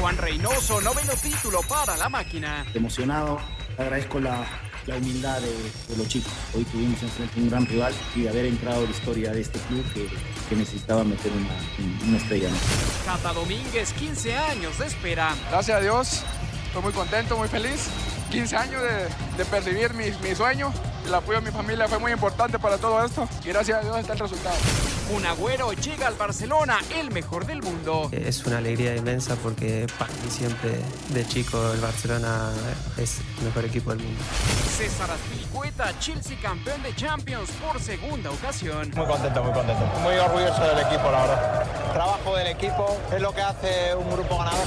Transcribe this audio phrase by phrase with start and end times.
[0.00, 2.64] Juan Reynoso, noveno título para la máquina.
[2.72, 3.38] Emocionado,
[3.76, 4.46] agradezco la,
[4.86, 6.32] la humildad de, los chicos.
[6.54, 9.58] Hoy tuvimos enfrente un gran rival y de haber entrado a la historia de este
[9.60, 10.08] club que,
[10.48, 12.48] que necesitaba meter una, una estrella.
[13.04, 15.34] Cata Domínguez, 15 años de espera.
[15.50, 16.22] Gracias a Dios,
[16.68, 17.90] estoy muy contento, muy feliz.
[18.30, 20.72] 15 años de, de percibir mi, mi sueño.
[21.06, 23.98] El apoyo de mi familia fue muy importante para todo esto y gracias a Dios
[23.98, 24.56] está el resultado.
[25.16, 28.08] Un agüero llega al Barcelona, el mejor del mundo.
[28.12, 32.52] Es una alegría inmensa porque para mí siempre de chico el Barcelona
[32.96, 34.22] es el mejor equipo del mundo.
[34.76, 38.92] César Azpilicueta, Chelsea campeón de Champions por segunda ocasión.
[38.94, 39.84] Muy contento, muy contento.
[40.02, 41.62] Muy orgulloso del equipo, la verdad.
[41.86, 44.66] El trabajo del equipo es lo que hace un grupo ganador.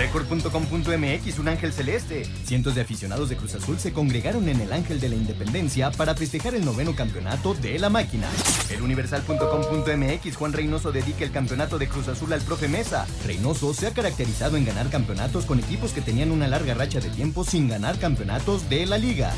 [0.00, 2.24] Record.com.mx, un ángel celeste.
[2.44, 6.14] Cientos de aficionados de Cruz Azul se congregaron en el Ángel de la Independencia para
[6.14, 8.26] festejar el noveno campeonato de la máquina.
[8.70, 13.06] El Universal.com.mx, Juan Reynoso dedica el campeonato de Cruz Azul al profe Mesa.
[13.26, 17.10] Reynoso se ha caracterizado en ganar campeonatos con equipos que tenían una larga racha de
[17.10, 19.34] tiempo sin ganar campeonatos de la liga.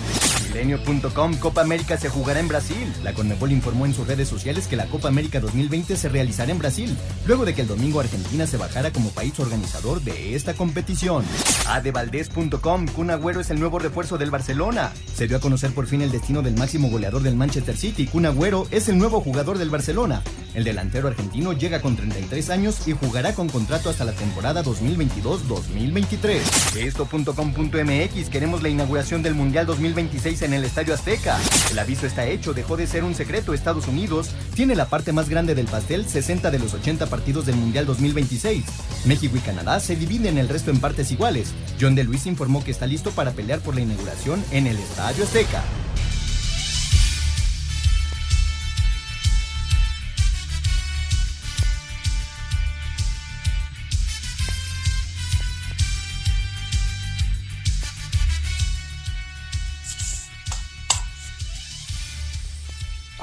[0.53, 2.93] Milenio.com, Copa América se jugará en Brasil.
[3.03, 6.59] La Conmebol informó en sus redes sociales que la Copa América 2020 se realizará en
[6.59, 6.95] Brasil,
[7.27, 11.25] luego de que el domingo Argentina se bajara como país organizador de esta competición.
[11.69, 14.93] Adevaldez.com, Kun Agüero es el nuevo refuerzo del Barcelona.
[15.15, 18.07] Se dio a conocer por fin el destino del máximo goleador del Manchester City.
[18.07, 20.23] Kun Agüero es el nuevo jugador del Barcelona.
[20.55, 26.77] El delantero argentino llega con 33 años y jugará con contrato hasta la temporada 2022-2023.
[26.77, 31.39] Esto.com.mx, queremos la inauguración del Mundial 2026 en el Estadio Azteca.
[31.71, 33.55] El aviso está hecho, dejó de ser un secreto.
[33.55, 37.57] Estados Unidos tiene la parte más grande del pastel, 60 de los 80 partidos del
[37.57, 38.65] Mundial 2026.
[39.05, 41.53] México y Canadá se dividen el resto en partes iguales.
[41.81, 45.25] John de Luis informó que está listo para pelear por la inauguración en el Estadio
[45.25, 45.63] Azteca.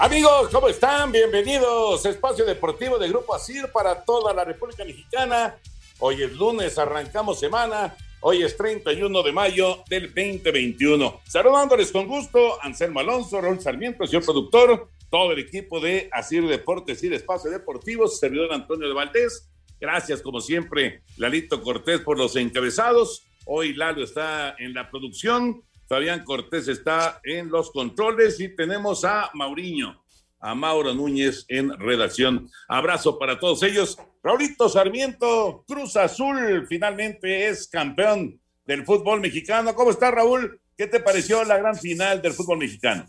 [0.02, 1.12] Amigos, ¿cómo están?
[1.12, 5.58] Bienvenidos Espacio Deportivo de Grupo ASIR para toda la República Mexicana.
[6.00, 7.98] Hoy es lunes, arrancamos semana.
[8.22, 11.20] Hoy es 31 de mayo del 2021.
[11.28, 17.04] Saludándoles con gusto, Anselmo Alonso, Raúl Sarmiento, señor productor, todo el equipo de Asir Deportes
[17.04, 19.50] y Espacio Deportivo, servidor Antonio de Valdés.
[19.82, 23.26] Gracias, como siempre, Lalito Cortés por los encabezados.
[23.46, 29.32] Hoy Lalo está en la producción, Fabián Cortés está en los controles y tenemos a
[29.34, 30.06] Mauriño,
[30.40, 32.48] a Mauro Núñez en redacción.
[32.68, 33.98] Abrazo para todos ellos.
[34.22, 39.74] Raulito Sarmiento, Cruz Azul, finalmente es campeón del fútbol mexicano.
[39.74, 40.62] ¿Cómo está Raúl?
[40.78, 43.08] ¿Qué te pareció la gran final del fútbol mexicano?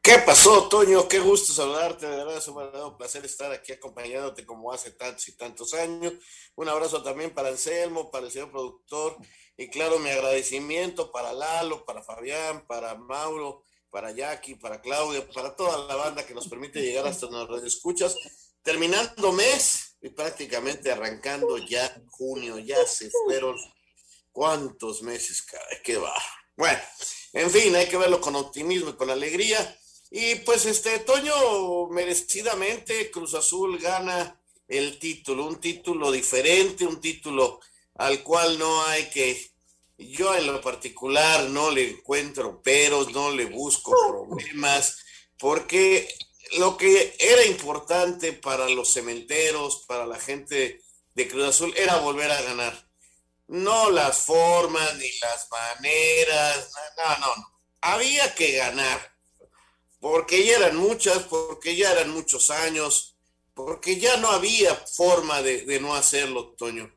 [0.00, 1.06] ¿Qué pasó, Toño?
[1.06, 2.06] Qué gusto saludarte.
[2.06, 6.14] De verdad, es un placer estar aquí acompañándote como hace tantos y tantos años.
[6.56, 9.18] Un abrazo también para Anselmo, para el señor productor
[9.56, 15.54] y claro, mi agradecimiento para Lalo, para Fabián, para Mauro, para Jackie, para Claudio, para
[15.54, 18.16] toda la banda que nos permite llegar hasta donde escuchas.
[18.62, 23.56] Terminando mes y prácticamente arrancando ya junio, ya se fueron
[24.30, 26.14] cuántos meses, cara, qué va.
[26.56, 26.80] Bueno,
[27.34, 29.78] en fin, hay que verlo con optimismo y con alegría.
[30.10, 37.60] Y pues este Toño, merecidamente, Cruz Azul gana el título, un título diferente, un título
[38.02, 39.52] al cual no hay que,
[39.96, 44.98] yo en lo particular no le encuentro peros, no le busco problemas,
[45.38, 46.12] porque
[46.58, 50.80] lo que era importante para los cementeros, para la gente
[51.14, 52.88] de Cruz Azul, era volver a ganar.
[53.46, 57.60] No las formas ni las maneras, no, no, no.
[57.82, 59.14] Había que ganar,
[60.00, 63.16] porque ya eran muchas, porque ya eran muchos años,
[63.54, 66.92] porque ya no había forma de, de no hacerlo, Toño.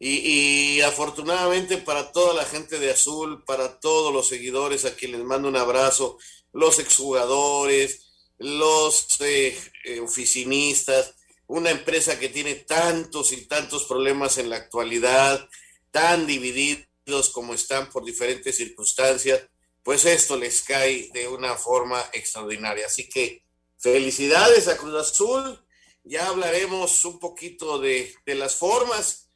[0.00, 5.48] Y, afortunadamente para toda la gente de Azul, para todos los seguidores a quienes mando
[5.48, 6.18] un abrazo,
[6.52, 8.06] los exjugadores,
[8.38, 11.14] los eh, eh, oficinistas,
[11.48, 15.48] una empresa que tiene tantos y tantos problemas en la actualidad,
[15.90, 16.86] tan dividida,
[17.32, 19.42] como están por diferentes circunstancias,
[19.82, 22.86] pues esto les cae de una forma extraordinaria.
[22.86, 23.42] Así que
[23.78, 25.64] felicidades a Cruz Azul.
[26.04, 29.27] Ya hablaremos un poquito de, de las formas,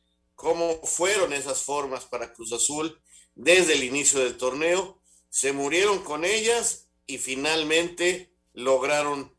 [0.42, 2.98] cómo fueron esas formas para Cruz Azul
[3.36, 4.98] desde el inicio del torneo.
[5.28, 9.32] Se murieron con ellas y finalmente lograron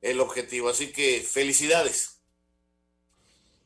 [0.00, 0.70] el objetivo.
[0.70, 2.22] Así que felicidades.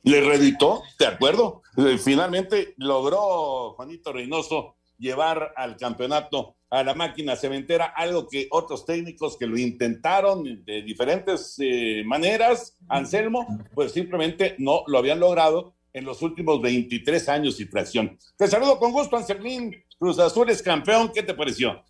[0.02, 1.62] Le reeditó, de acuerdo.
[1.76, 8.84] Eh, finalmente logró Juanito Reynoso llevar al campeonato a la máquina cementera, algo que otros
[8.84, 15.74] técnicos que lo intentaron de diferentes eh, maneras, Anselmo, pues simplemente no lo habían logrado
[15.92, 18.18] en los últimos 23 años y fracción.
[18.36, 19.74] Te saludo con gusto, Anselmín.
[19.98, 21.10] Cruz Azul es campeón.
[21.12, 21.82] ¿Qué te pareció?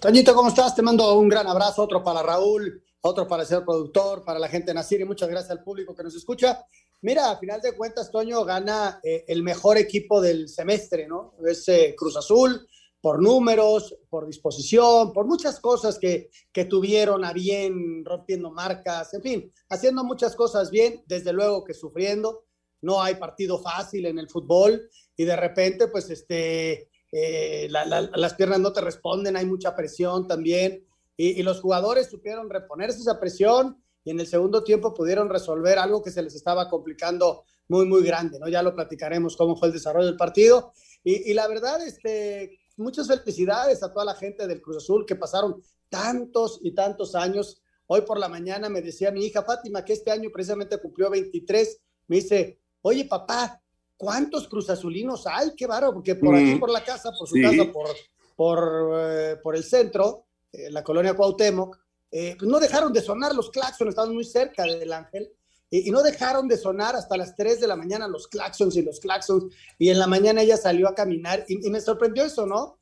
[0.00, 0.74] Toñito, ¿cómo estás?
[0.74, 4.48] Te mando un gran abrazo, otro para Raúl, otro para el señor productor, para la
[4.48, 6.64] gente de Nacir y muchas gracias al público que nos escucha.
[7.02, 11.34] Mira, a final de cuentas, Toño gana eh, el mejor equipo del semestre, ¿no?
[11.46, 12.66] Es eh, Cruz Azul,
[13.00, 19.22] por números, por disposición, por muchas cosas que, que tuvieron a bien, rompiendo marcas, en
[19.22, 22.44] fin, haciendo muchas cosas bien, desde luego que sufriendo.
[22.82, 28.60] No hay partido fácil en el fútbol y de repente, pues, este, eh, las piernas
[28.60, 30.86] no te responden, hay mucha presión también.
[31.16, 36.02] Y, los jugadores supieron reponerse esa presión y en el segundo tiempo pudieron resolver algo
[36.02, 38.48] que se les estaba complicando muy, muy grande, ¿no?
[38.48, 40.72] Ya lo platicaremos cómo fue el desarrollo del partido.
[41.04, 45.16] Y, y la verdad, este, muchas felicidades a toda la gente del Cruz Azul que
[45.16, 47.62] pasaron tantos y tantos años.
[47.86, 51.80] Hoy por la mañana me decía mi hija Fátima, que este año precisamente cumplió 23,
[52.06, 53.60] me dice, oye papá,
[54.00, 55.54] ¿cuántos cruzazulinos hay?
[55.54, 57.42] Qué bárbaro, porque por aquí, por la casa, por su sí.
[57.42, 57.88] casa, por,
[58.34, 61.78] por, eh, por el centro, eh, la colonia Cuauhtémoc,
[62.10, 65.30] eh, pues no dejaron de sonar los claxons, estaban muy cerca del Ángel,
[65.68, 68.82] y, y, no dejaron de sonar hasta las 3 de la mañana los claxons y
[68.82, 72.46] los claxons, y en la mañana ella salió a caminar, y, y me sorprendió eso,
[72.46, 72.78] ¿no?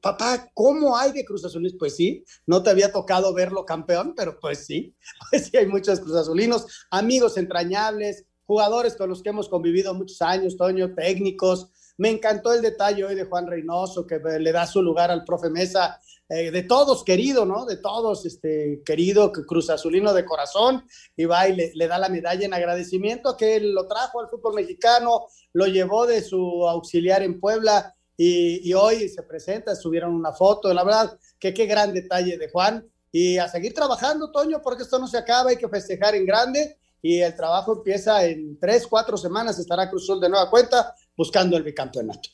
[0.00, 1.76] Papá, ¿cómo hay de Cruz Azulinos?
[1.78, 4.94] Pues sí, no te había tocado verlo campeón, pero pues sí,
[5.30, 10.22] pues sí hay muchos Cruz Azulinos, amigos entrañables, jugadores con los que hemos convivido muchos
[10.22, 11.68] años, Toño, técnicos.
[11.98, 15.50] Me encantó el detalle hoy de Juan Reynoso, que le da su lugar al profe
[15.50, 16.00] Mesa,
[16.30, 17.66] eh, de todos querido, ¿no?
[17.66, 20.82] De todos, este, querido Cruz Azulino de corazón,
[21.14, 24.20] y va y le, le, da la medalla en agradecimiento a que él lo trajo
[24.20, 29.76] al fútbol mexicano, lo llevó de su auxiliar en Puebla, y, y hoy se presenta,
[29.76, 34.30] subieron una foto, la verdad, que qué gran detalle de Juan, y a seguir trabajando,
[34.30, 38.24] Toño, porque esto no se acaba, hay que festejar en grande, y el trabajo empieza
[38.24, 42.28] en tres, cuatro semanas, estará Cruzul de nueva cuenta buscando el bicampeonato.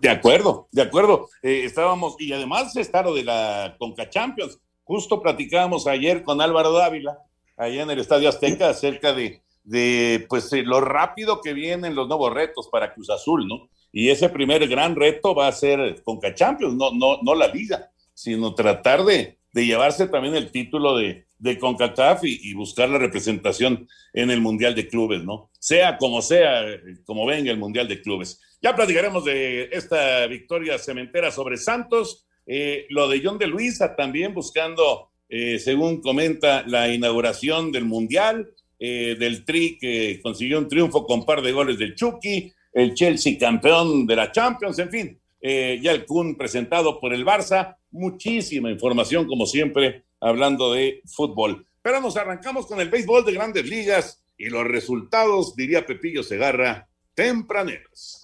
[0.00, 1.28] De acuerdo, de acuerdo.
[1.42, 4.58] Eh, estábamos, y además está lo de la Conca Champions.
[4.82, 7.18] Justo platicábamos ayer con Álvaro Dávila,
[7.56, 12.08] allá en el Estadio Azteca, acerca de, de pues, eh, lo rápido que vienen los
[12.08, 13.68] nuevos retos para Cruz Azul, ¿no?
[13.92, 17.90] Y ese primer gran reto va a ser Conca Champions, no, no, no la liga,
[18.14, 22.98] sino tratar de, de llevarse también el título de, de CONCACAF y, y, buscar la
[22.98, 25.50] representación en el Mundial de Clubes, ¿no?
[25.58, 26.64] Sea como sea,
[27.04, 28.40] como venga el Mundial de Clubes.
[28.60, 34.34] Ya platicaremos de esta victoria cementera sobre Santos, eh, lo de John de Luisa también
[34.34, 38.50] buscando, eh, según comenta, la inauguración del Mundial,
[38.80, 43.38] eh, del Tri que consiguió un triunfo con par de goles del Chucky, el Chelsea
[43.38, 49.26] campeón de la Champions, en fin, ya el Kun presentado por el Barça, muchísima información
[49.26, 51.66] como siempre hablando de fútbol.
[51.82, 56.88] Pero nos arrancamos con el béisbol de grandes ligas y los resultados, diría Pepillo Segarra,
[57.14, 58.17] tempraneros.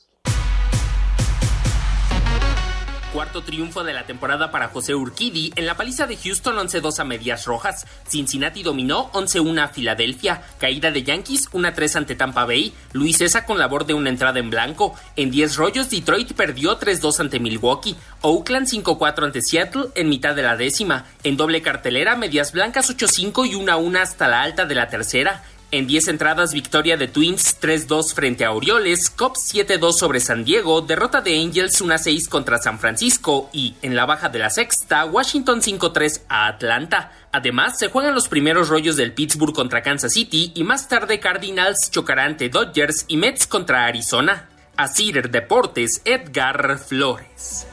[3.14, 7.04] Cuarto triunfo de la temporada para José Urquidi en la paliza de Houston 11-2 a
[7.04, 7.86] medias rojas.
[8.08, 10.42] Cincinnati dominó 11-1 a Filadelfia.
[10.58, 12.74] Caída de Yankees 1-3 ante Tampa Bay.
[12.92, 14.96] Luis César con labor de una entrada en blanco.
[15.14, 17.94] En 10 rollos, Detroit perdió 3-2 ante Milwaukee.
[18.22, 21.04] Oakland 5-4 ante Seattle en mitad de la décima.
[21.22, 25.44] En doble cartelera, medias blancas 8-5 y 1-1 hasta la alta de la tercera.
[25.76, 30.82] En 10 entradas, victoria de Twins 3-2 frente a Orioles, Cops 7-2 sobre San Diego,
[30.82, 35.62] derrota de Angels 1-6 contra San Francisco y, en la baja de la sexta, Washington
[35.62, 37.10] 5-3 a Atlanta.
[37.32, 41.90] Además, se juegan los primeros rollos del Pittsburgh contra Kansas City y más tarde Cardinals
[41.90, 44.48] chocará ante Dodgers y Mets contra Arizona.
[44.76, 47.66] A Cider Deportes, Edgar Flores.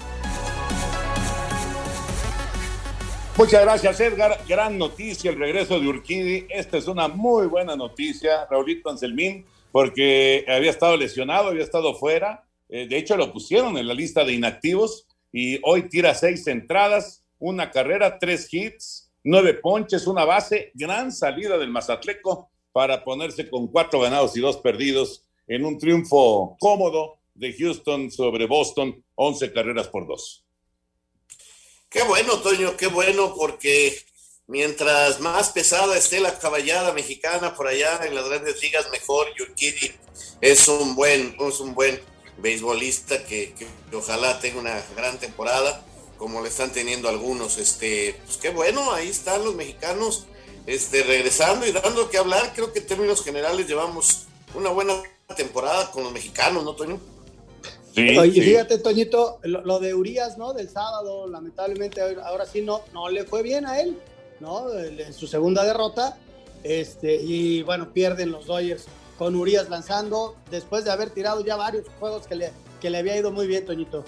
[3.38, 4.40] Muchas gracias, Edgar.
[4.48, 6.46] Gran noticia el regreso de Urquidi.
[6.50, 12.44] Esta es una muy buena noticia, Raulito Anselmín, porque había estado lesionado, había estado fuera.
[12.70, 17.24] Eh, de hecho, lo pusieron en la lista de inactivos y hoy tira seis entradas,
[17.40, 20.72] una carrera, tres hits, nueve ponches, una base.
[20.74, 26.58] Gran salida del Mazatleco para ponerse con cuatro ganados y dos perdidos en un triunfo
[26.60, 30.41] cómodo de Houston sobre Boston, 11 carreras por dos.
[31.92, 34.02] Qué bueno, Toño, qué bueno, porque
[34.48, 39.28] mientras más pesada esté la caballada mexicana por allá en las grandes ligas, mejor.
[39.38, 39.92] Yurkidi
[40.40, 42.02] es un buen, es un buen
[42.38, 45.86] beisbolista que, que, ojalá tenga una gran temporada,
[46.18, 47.58] como le están teniendo algunos.
[47.58, 50.28] Este, pues qué bueno, ahí están los mexicanos
[50.68, 52.54] este, regresando y dando que hablar.
[52.56, 54.94] Creo que en términos generales llevamos una buena
[55.36, 57.02] temporada con los mexicanos, ¿no, Toño?
[57.94, 60.54] Sí, Oye, fíjate, Toñito, lo, de Urias, ¿no?
[60.54, 63.98] Del sábado, lamentablemente ahora sí no, no le fue bien a él,
[64.40, 64.74] ¿no?
[64.74, 66.18] En su segunda derrota,
[66.64, 68.86] este, y bueno, pierden los Dodgers
[69.18, 73.18] con Urias lanzando, después de haber tirado ya varios juegos que le, que le había
[73.18, 74.06] ido muy bien, Toñito.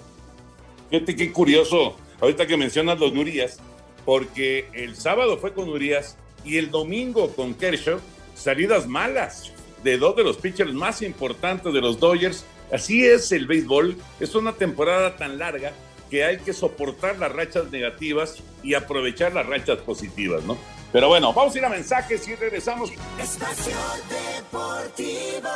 [0.90, 3.60] Fíjate qué curioso, ahorita que mencionas los Urias,
[4.06, 8.00] porque el sábado fue con Urias y el domingo con Kershaw,
[8.36, 9.52] salidas malas
[9.84, 12.46] de dos de los pitchers más importantes de los Dodgers.
[12.74, 15.74] Así es el béisbol, es una temporada tan larga
[16.10, 20.58] que hay que soportar las rachas negativas y aprovechar las rachas positivas, ¿no?
[20.92, 22.92] Pero bueno, vamos a ir a mensajes y regresamos.
[23.20, 23.78] Espacio
[24.10, 25.50] Deportivo.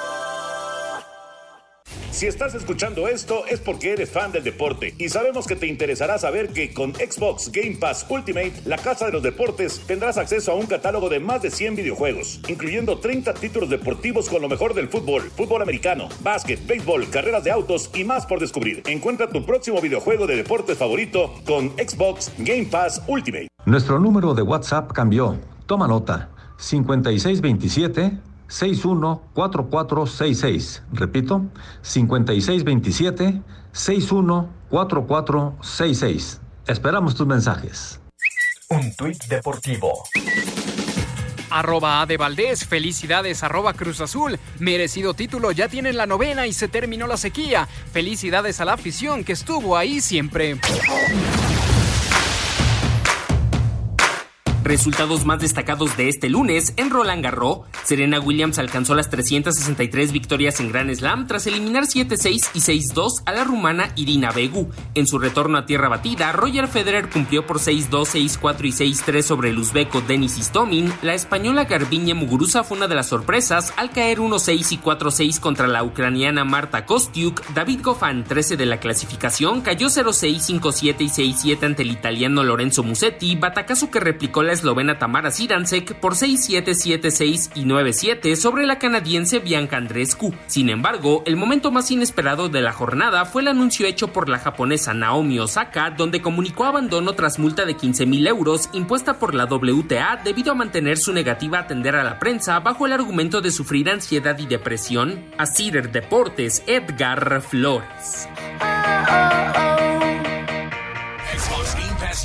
[2.17, 6.17] Si estás escuchando esto es porque eres fan del deporte y sabemos que te interesará
[6.17, 10.55] saber que con Xbox Game Pass Ultimate, la casa de los deportes, tendrás acceso a
[10.55, 14.89] un catálogo de más de 100 videojuegos, incluyendo 30 títulos deportivos con lo mejor del
[14.89, 18.81] fútbol, fútbol americano, básquet, béisbol, carreras de autos y más por descubrir.
[18.87, 23.47] Encuentra tu próximo videojuego de deportes favorito con Xbox Game Pass Ultimate.
[23.67, 25.37] Nuestro número de WhatsApp cambió.
[25.67, 26.31] Toma nota.
[26.57, 30.83] 5627 614466.
[30.93, 31.45] Repito,
[31.81, 36.41] 5627 614466.
[36.67, 37.99] Esperamos tus mensajes.
[38.69, 40.03] Un tuit deportivo.
[41.49, 46.67] Arroba de Valdés, felicidades arroba Cruz Azul, merecido título, ya tienen la novena y se
[46.67, 47.69] terminó la sequía.
[47.93, 50.59] Felicidades a la afición que estuvo ahí siempre.
[54.67, 60.59] Resultados más destacados de este lunes en Roland Garros, Serena Williams alcanzó las 363 victorias
[60.59, 64.69] en Grand Slam tras eliminar 7-6 y 6-2 a la rumana Irina Begu.
[64.93, 69.51] En su retorno a tierra batida, Roger Federer cumplió por 6-2, 6-4 y 6-3 sobre
[69.51, 70.91] el uzbeco Denis Istomin.
[71.01, 75.67] La española Garbiñe Muguruza fue una de las sorpresas al caer 1-6 y 4-6 contra
[75.67, 77.41] la ucraniana Marta Kostiuk.
[77.53, 82.83] David Goffin, 13 de la clasificación, cayó 0-6, 5-7 y 6-7 ante el italiano Lorenzo
[82.83, 88.79] Musetti, batacazo que replicó la eslovena Tamara Sidansek por 6-7, 7-6 y 9-7 sobre la
[88.79, 90.33] canadiense Bianca Andrescu.
[90.47, 94.39] Sin embargo, el momento más inesperado de la jornada fue el anuncio hecho por la
[94.39, 100.21] japonesa Naomi Osaka, donde comunicó abandono tras multa de 15.000 euros impuesta por la WTA
[100.23, 103.89] debido a mantener su negativa a atender a la prensa bajo el argumento de sufrir
[103.89, 105.25] ansiedad y depresión.
[105.37, 108.27] A Cider Deportes, Edgar Flores.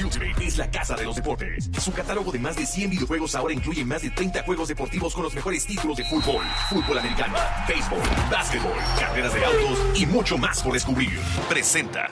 [0.00, 1.68] Ultimate es la casa de los deportes.
[1.78, 5.22] Su catálogo de más de 100 videojuegos ahora incluye más de 30 juegos deportivos con
[5.22, 7.34] los mejores títulos de fútbol, fútbol americano,
[7.68, 11.10] béisbol, básquetbol, carreras de autos y mucho más por descubrir.
[11.48, 12.10] Presenta.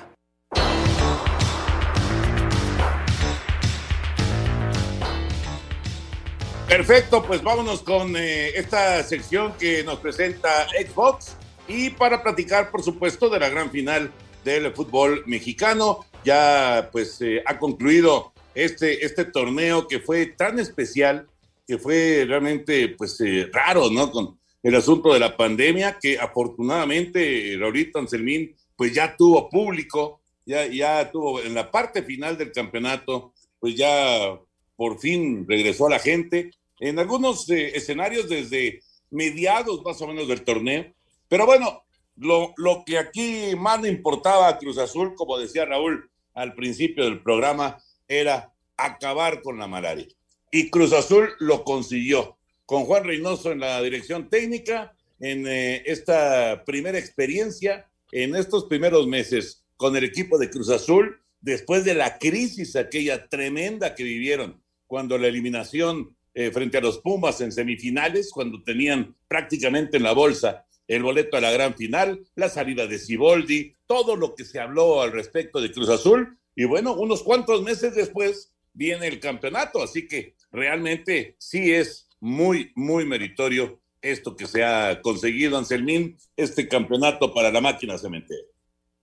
[6.68, 12.82] Perfecto, pues vámonos con eh, esta sección que nos presenta Xbox y para platicar, por
[12.82, 14.12] supuesto, de la gran final
[14.44, 21.26] del fútbol mexicano ya pues eh, ha concluido este, este torneo que fue tan especial,
[21.66, 24.10] que fue realmente pues eh, raro, ¿no?
[24.10, 30.66] Con el asunto de la pandemia, que afortunadamente Raulito Anselmín pues ya tuvo público, ya,
[30.66, 34.38] ya tuvo en la parte final del campeonato, pues ya
[34.76, 36.50] por fin regresó a la gente.
[36.78, 40.86] En algunos eh, escenarios desde mediados más o menos del torneo.
[41.28, 41.82] Pero bueno,
[42.20, 47.04] lo, lo que aquí más le importaba a Cruz Azul, como decía Raúl, al principio
[47.04, 50.06] del programa era acabar con la malaria.
[50.52, 52.36] Y Cruz Azul lo consiguió
[52.66, 59.06] con Juan Reynoso en la dirección técnica, en eh, esta primera experiencia, en estos primeros
[59.06, 64.62] meses con el equipo de Cruz Azul, después de la crisis aquella tremenda que vivieron
[64.86, 70.12] cuando la eliminación eh, frente a los Pumas en semifinales, cuando tenían prácticamente en la
[70.12, 74.58] bolsa el boleto a la gran final, la salida de Siboldi, todo lo que se
[74.58, 76.36] habló al respecto de Cruz Azul.
[76.56, 82.72] Y bueno, unos cuantos meses después viene el campeonato, así que realmente sí es muy,
[82.74, 88.42] muy meritorio esto que se ha conseguido, Anselmín, este campeonato para la máquina cementera.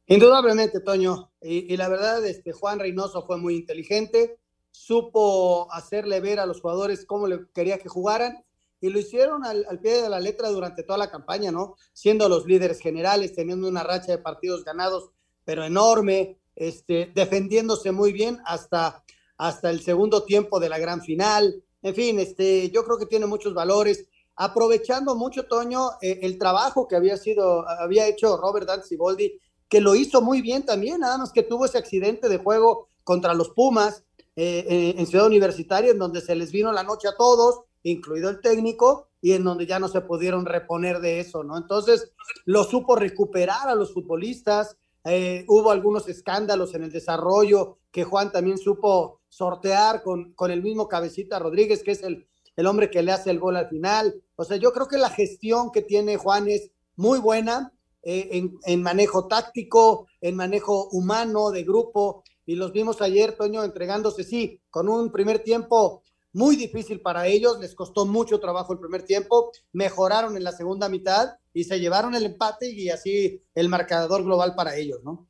[0.08, 1.32] Indudablemente, Toño.
[1.42, 4.38] Y, la verdad, este, Juan Reynoso fue muy inteligente,
[4.72, 8.44] supo hacerle ver a los jugadores cómo le quería que jugaran
[8.80, 11.76] y lo hicieron al, pie de la letra durante toda la campaña, ¿no?
[11.94, 15.12] Siendo los líderes generales, teniendo una racha de partidos ganados,
[15.44, 19.04] pero enorme, este, defendiéndose muy bien hasta,
[19.38, 21.64] hasta el segundo tiempo de la gran final.
[21.82, 24.06] En fin, este, yo creo que tiene muchos valores,
[24.36, 29.96] aprovechando mucho, Toño, eh, el trabajo que había sido, había hecho Robert Boldi, que lo
[29.96, 34.04] hizo muy bien también, nada más que tuvo ese accidente de juego contra los Pumas
[34.36, 38.30] eh, eh, en Ciudad Universitaria, en donde se les vino la noche a todos, incluido
[38.30, 41.58] el técnico, y en donde ya no se pudieron reponer de eso, ¿no?
[41.58, 42.12] Entonces,
[42.46, 48.32] lo supo recuperar a los futbolistas, eh, hubo algunos escándalos en el desarrollo que Juan
[48.32, 53.02] también supo sortear con, con el mismo cabecita Rodríguez, que es el, el hombre que
[53.02, 54.22] le hace el gol al final.
[54.36, 58.58] O sea, yo creo que la gestión que tiene Juan es muy buena eh, en,
[58.66, 64.62] en, manejo táctico, en manejo humano, de grupo, y los vimos ayer, Toño, entregándose, sí,
[64.70, 66.04] con un primer tiempo
[66.38, 70.88] muy difícil para ellos, les costó mucho trabajo el primer tiempo, mejoraron en la segunda
[70.88, 75.28] mitad y se llevaron el empate y así el marcador global para ellos, ¿no?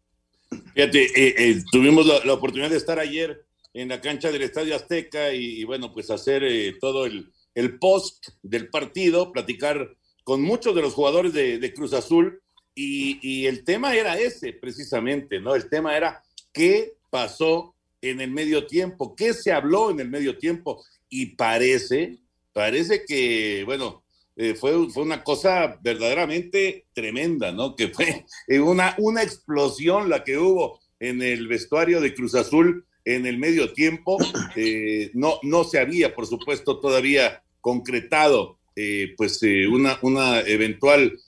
[0.74, 5.32] Fíjate, eh, eh, tuvimos la, oportunidad de estar ayer en la cancha del Estadio Azteca
[5.32, 9.96] y, bueno, pues hacer eh, todo el, el, post del partido, platicar
[10.26, 12.42] con muchos de los jugadores de, de Cruz Azul
[12.76, 15.56] y, y el tema era ese precisamente, ¿no?
[15.56, 16.22] El tema era
[16.52, 22.18] qué pasó en el medio tiempo, qué se habló en el medio tiempo y parece,
[22.54, 24.04] parece que, bueno,
[24.40, 27.76] eh, fue, fue una cosa verdaderamente tremenda, ¿no?
[27.76, 28.26] Que fue
[28.60, 33.74] una, una explosión la que hubo en el vestuario de Cruz Azul en el medio
[33.74, 34.18] tiempo.
[34.56, 41.20] Eh, no, no se había, por supuesto, todavía concretado eh, pues una, una eventual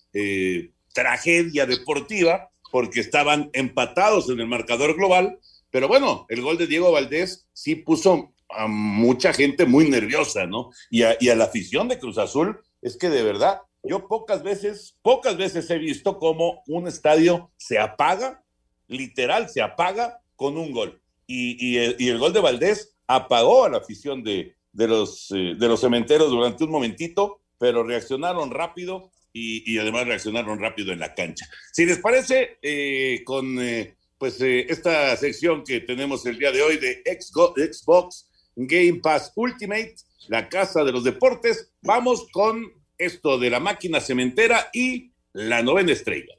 [0.93, 5.39] tragedia deportiva porque estaban empatados en el marcador global.
[5.71, 10.71] Pero bueno, el gol de Diego Valdés sí puso a mucha gente muy nerviosa, ¿no?
[10.89, 15.37] Y a, la afición de Cruz Azul, es que de verdad, yo pocas veces, pocas
[15.37, 18.43] veces he visto cómo un estadio se apaga,
[18.87, 21.01] literal, se apaga con un gol.
[21.27, 26.71] Y, el, gol de Valdés apagó a la afición de, eh, los cementeros durante un
[26.71, 31.47] momentito, pero reaccionaron rápido y, además reaccionaron rápido en la cancha.
[31.71, 36.77] Si les parece, eh, con eh, pues esta sección que tenemos el día de hoy
[36.77, 38.28] de Xbox
[38.67, 39.95] Game Pass Ultimate,
[40.27, 41.71] la casa de los deportes.
[41.81, 46.38] Vamos con esto de la máquina cementera y la novena estrella.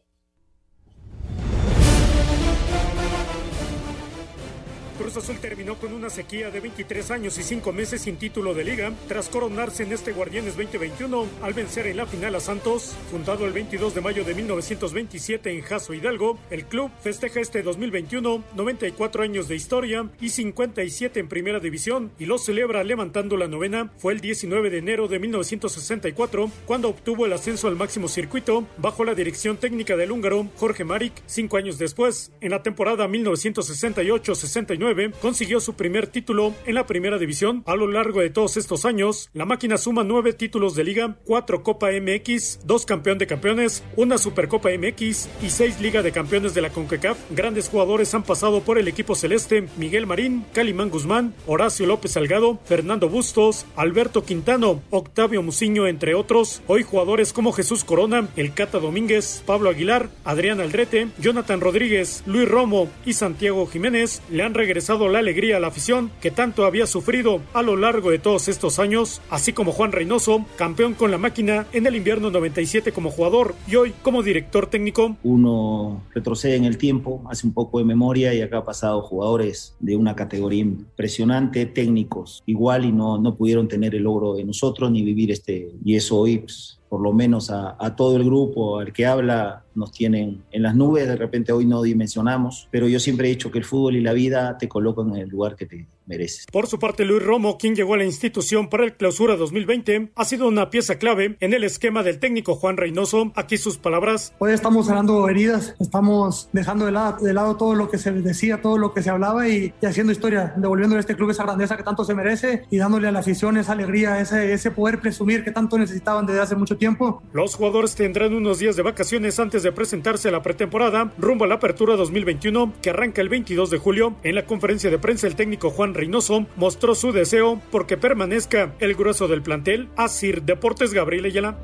[5.00, 8.64] Cruz Azul terminó con una sequía de 23 años y 5 meses sin título de
[8.64, 12.94] liga, tras coronarse en este Guardianes 2021 al vencer en la final a Santos.
[13.10, 18.44] Fundado el 22 de mayo de 1927 en Jaso Hidalgo, el club festeja este 2021
[18.54, 23.90] 94 años de historia y 57 en primera división y lo celebra levantando la novena.
[23.96, 29.06] Fue el 19 de enero de 1964 cuando obtuvo el ascenso al máximo circuito bajo
[29.06, 31.14] la dirección técnica del húngaro Jorge Marik.
[31.24, 34.89] Cinco años después, en la temporada 1968-69,
[35.20, 37.62] consiguió su primer título en la primera división.
[37.66, 41.62] A lo largo de todos estos años, la máquina suma nueve títulos de liga, cuatro
[41.62, 46.62] Copa MX, dos campeón de campeones, una Supercopa MX y seis Liga de Campeones de
[46.62, 47.18] la CONCACAF.
[47.30, 52.58] Grandes jugadores han pasado por el equipo celeste, Miguel Marín, Calimán Guzmán, Horacio López Salgado,
[52.64, 56.62] Fernando Bustos, Alberto Quintano, Octavio Muciño, entre otros.
[56.66, 62.48] Hoy jugadores como Jesús Corona, El Cata Domínguez, Pablo Aguilar, Adrián Aldrete, Jonathan Rodríguez, Luis
[62.48, 66.86] Romo y Santiago Jiménez le han regresado la alegría a la afición que tanto había
[66.86, 71.18] sufrido a lo largo de todos estos años, así como Juan Reynoso, campeón con la
[71.18, 75.16] máquina en el invierno 97 como jugador y hoy como director técnico.
[75.22, 79.74] Uno retrocede en el tiempo, hace un poco de memoria y acá ha pasado jugadores
[79.80, 84.90] de una categoría impresionante, técnicos igual y no, no pudieron tener el logro de nosotros
[84.90, 89.06] ni vivir este, y eso pues, por lo menos a, todo el grupo, al que
[89.06, 93.30] habla, nos tienen en las nubes, de repente hoy no dimensionamos, pero yo siempre he
[93.30, 96.46] dicho que el fútbol y la vida te colocan en el lugar que te mereces.
[96.50, 100.24] Por su parte, Luis Romo, quien llegó a la institución para el clausura 2020, ha
[100.24, 103.32] sido una pieza clave en el esquema del técnico Juan Reynoso.
[103.36, 104.34] Aquí sus palabras.
[104.38, 108.60] Hoy estamos sanando heridas, estamos dejando de lado, de lado todo lo que se decía,
[108.60, 111.76] todo lo que se hablaba y, y haciendo historia, devolviéndole a este club esa grandeza
[111.76, 115.44] que tanto se merece y dándole a la afición esa alegría, ese, ese poder presumir
[115.44, 117.22] que tanto necesitaban desde hace mucho tiempo.
[117.32, 121.48] Los jugadores tendrán unos días de vacaciones antes de presentarse a la pretemporada rumbo a
[121.48, 124.16] la apertura 2021 que arranca el 22 de julio.
[124.22, 128.94] En la conferencia de prensa el técnico Juan Reynoso mostró su deseo porque permanezca el
[128.94, 129.88] grueso del plantel.
[129.96, 131.58] Asir Deportes Gabriel Ayala.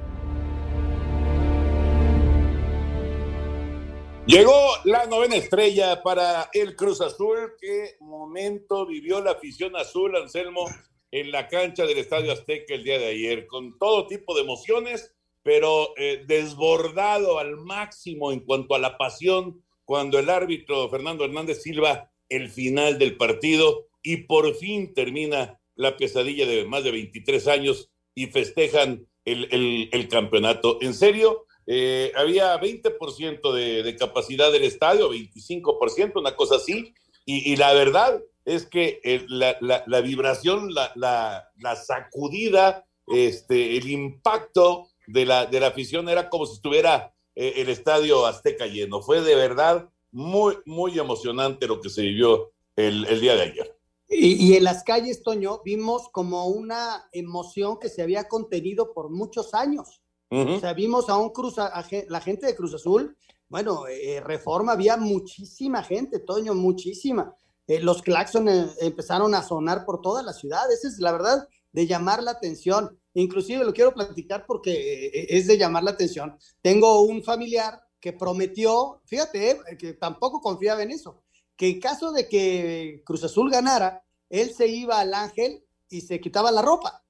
[4.27, 4.53] Llegó
[4.85, 7.55] la novena estrella para el Cruz Azul.
[7.61, 10.67] Qué momento vivió la afición azul, Anselmo,
[11.13, 15.16] en la cancha del Estadio Azteca el día de ayer, con todo tipo de emociones,
[15.47, 21.63] pero eh, desbordado al máximo en cuanto a la pasión cuando el árbitro Fernando Hernández
[21.63, 27.47] Silva el final del partido y por fin termina la pesadilla de más de 23
[27.47, 30.79] años y festejan el, campeonato.
[30.81, 36.93] En serio, eh, había 20% de, de, capacidad del estadio, 25%, una cosa así,
[37.25, 45.47] y, la verdad es que eh, la, vibración, la, sacudida, este, el impacto de la,
[45.47, 49.03] de la afición era como si estuviera eh, el estadio Azteca lleno.
[49.03, 53.77] Fue de verdad muy, muy emocionante lo que se vivió el, el día de ayer.
[54.09, 59.53] Y, en las calles, Toño, vimos como una emoción que se había contenido por muchos
[59.53, 60.01] años.
[60.29, 63.17] O sea, vimos a un Cruz, a, la gente de Cruz Azul,
[63.49, 67.35] bueno, eh, Reforma, había muchísima gente, Toño, muchísima.
[67.67, 71.49] Eh, los claxon eh, empezaron a sonar por toda la ciudad, esa es la verdad,
[71.73, 72.99] de llamar la atención.
[73.19, 76.37] Inclusive lo quiero platicar porque es de llamar la atención.
[76.61, 81.23] Tengo un familiar que prometió, fíjate, que tampoco confiaba en eso,
[81.57, 86.21] que en caso de que Cruz Azul ganara, él se iba al Ángel y se
[86.21, 87.03] quitaba la ropa.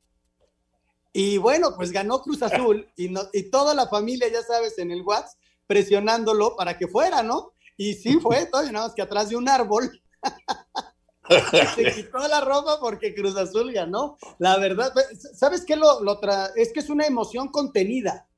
[1.13, 4.93] Y bueno, pues ganó Cruz Azul y, no, y toda la familia, ya sabes, en
[4.93, 7.53] el WhatsApp, presionándolo para que fuera, ¿no?
[7.77, 10.01] Y sí fue, todo, nada más que atrás de un árbol.
[11.75, 14.17] se quitó la ropa porque Cruz Azul ganó.
[14.39, 14.93] La verdad,
[15.35, 15.77] ¿sabes qué?
[15.77, 16.21] Lo, lo
[16.55, 18.29] Es que es una emoción contenida.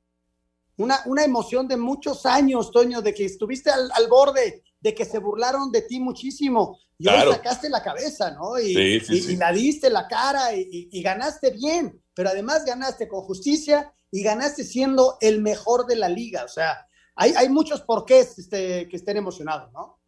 [0.77, 5.05] Una, una emoción de muchos años, Toño, de que estuviste al, al borde, de que
[5.05, 6.79] se burlaron de ti muchísimo.
[6.97, 8.59] Y hoy sacaste la cabeza, ¿no?
[8.59, 14.21] Y, y, la diste la cara y, ganaste bien, pero además ganaste con justicia y
[14.21, 16.43] ganaste siendo el mejor de la liga.
[16.43, 20.01] O sea, hay, hay muchos porqués este, que estén emocionados, ¿no?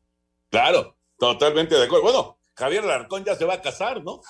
[0.50, 2.04] Claro, totalmente de acuerdo.
[2.04, 4.22] Bueno, Javier Larcón ya se va a casar, ¿no?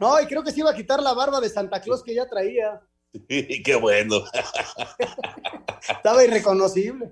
[0.00, 2.26] no, y creo que se iba a quitar la barba de Santa Claus que ya
[2.26, 2.80] traía.
[3.28, 4.24] Qué bueno.
[5.86, 7.10] Estaba irreconocible.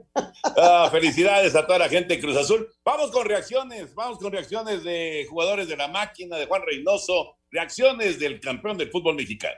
[0.56, 2.70] Ah, felicidades a toda la gente de Cruz Azul.
[2.82, 8.18] Vamos con reacciones, vamos con reacciones de jugadores de la máquina, de Juan Reynoso, reacciones
[8.18, 9.56] del campeón del fútbol mexicano.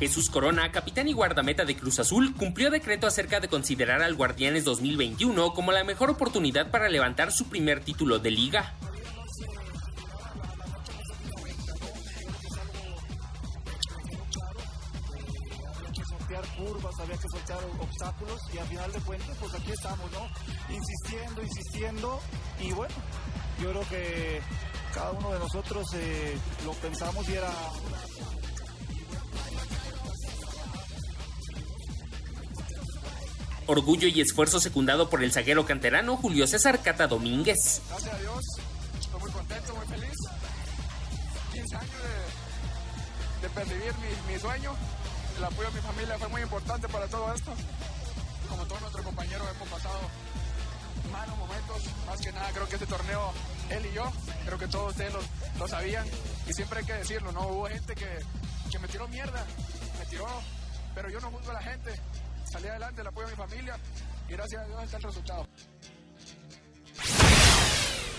[0.00, 4.64] Jesús Corona, capitán y guardameta de Cruz Azul, cumplió decreto acerca de considerar al Guardianes
[4.64, 8.74] 2021 como la mejor oportunidad para levantar su primer título de liga.
[16.56, 20.74] curvas, había que soltar obstáculos y al final de cuentas, pues aquí estamos, ¿no?
[20.74, 22.20] Insistiendo, insistiendo
[22.60, 22.94] y bueno,
[23.62, 24.40] yo creo que
[24.94, 27.52] cada uno de nosotros eh, lo pensamos y era
[33.70, 37.80] Orgullo y esfuerzo secundado por el zaguero canterano Julio César Cata Domínguez.
[37.88, 38.44] Gracias a Dios,
[38.98, 40.16] estoy muy contento, muy feliz.
[41.52, 41.92] 15 años
[43.40, 44.72] de, de percibir mi, mi sueño
[45.38, 47.52] el apoyo de mi familia fue muy importante para todo esto.
[48.48, 50.00] Como todos nuestros compañeros hemos pasado
[51.12, 53.32] malos momentos, más que nada creo que este torneo,
[53.70, 54.12] él y yo,
[54.46, 55.14] creo que todos ustedes
[55.58, 56.06] lo, sabían
[56.48, 57.46] y siempre hay que decirlo, ¿no?
[57.46, 58.18] Hubo gente que,
[58.72, 59.46] que me tiró mierda,
[60.00, 60.26] me tiró,
[60.92, 61.92] pero yo no juzgo a la gente,
[62.50, 63.76] salí adelante, el apoyo de mi familia
[64.28, 65.46] y gracias a Dios está el resultado.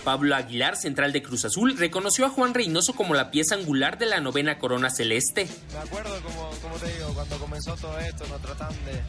[0.03, 4.07] Pablo Aguilar, central de Cruz Azul, reconoció a Juan Reynoso como la pieza angular de
[4.07, 5.47] la novena corona celeste.
[5.73, 8.99] Me acuerdo, como, como te digo, cuando comenzó todo esto, nos tratan de,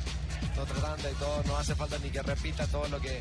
[0.55, 3.21] nos tratan de todo, no hace falta ni que repita todo lo que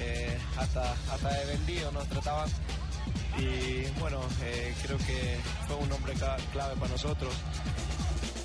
[0.00, 2.50] eh, hasta, hasta de vendido nos trataban.
[3.38, 7.32] Y bueno, eh, creo que fue un hombre clave para nosotros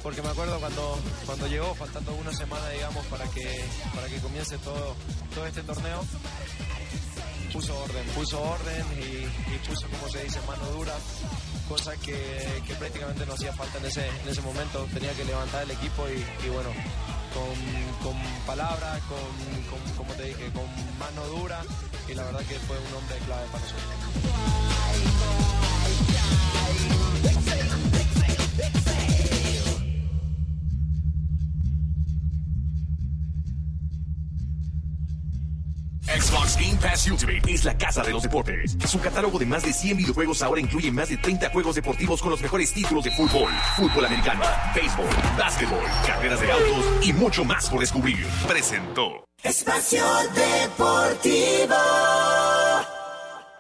[0.04, 3.64] porque me acuerdo cuando, cuando llegó, faltando una semana, digamos, para que,
[3.96, 4.96] para que comience todo,
[5.34, 6.04] todo este torneo,
[7.54, 10.94] puso orden, puso orden y, puso, como se dice, mano dura,
[11.70, 14.86] cosa que, prácticamente no hacía falta en ese, en ese momento.
[14.94, 16.70] Tenía que levantar el equipo y, bueno,
[17.34, 17.56] con,
[18.04, 20.66] con palabras, con, como te dije, con
[21.00, 21.64] mano dura
[22.10, 23.94] y la verdad que fue un hombre clave para nosotros.
[36.24, 38.78] Xbox Game Pass Ultimate es la casa de los deportes.
[38.88, 42.32] Su catálogo de más de 100 videojuegos ahora incluye más de 30 juegos deportivos con
[42.32, 44.42] los mejores títulos de fútbol, fútbol americano,
[44.74, 45.06] béisbol,
[45.38, 48.26] básquetbol, carreras de autos y mucho más por descubrir.
[48.48, 51.76] Presentó Espacio Deportivo.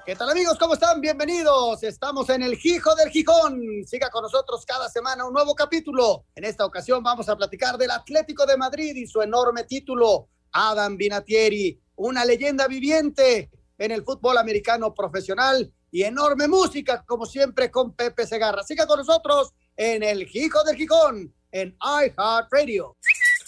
[0.06, 0.58] ¿Qué tal amigos?
[0.58, 1.02] ¿Cómo están?
[1.02, 1.84] Bienvenidos.
[1.84, 3.62] Estamos en el Gijo del Gijón.
[3.86, 6.28] Siga con nosotros cada semana un nuevo capítulo.
[6.34, 10.30] En esta ocasión vamos a platicar del Atlético de Madrid y su enorme título.
[10.54, 17.69] Adam Vinatieri una leyenda viviente, en el fútbol americano profesional y enorme música, como siempre,
[17.69, 18.63] con Pepe Segarra.
[18.63, 22.95] Siga con nosotros en el Hijo del Gijón, en iHeartRadio.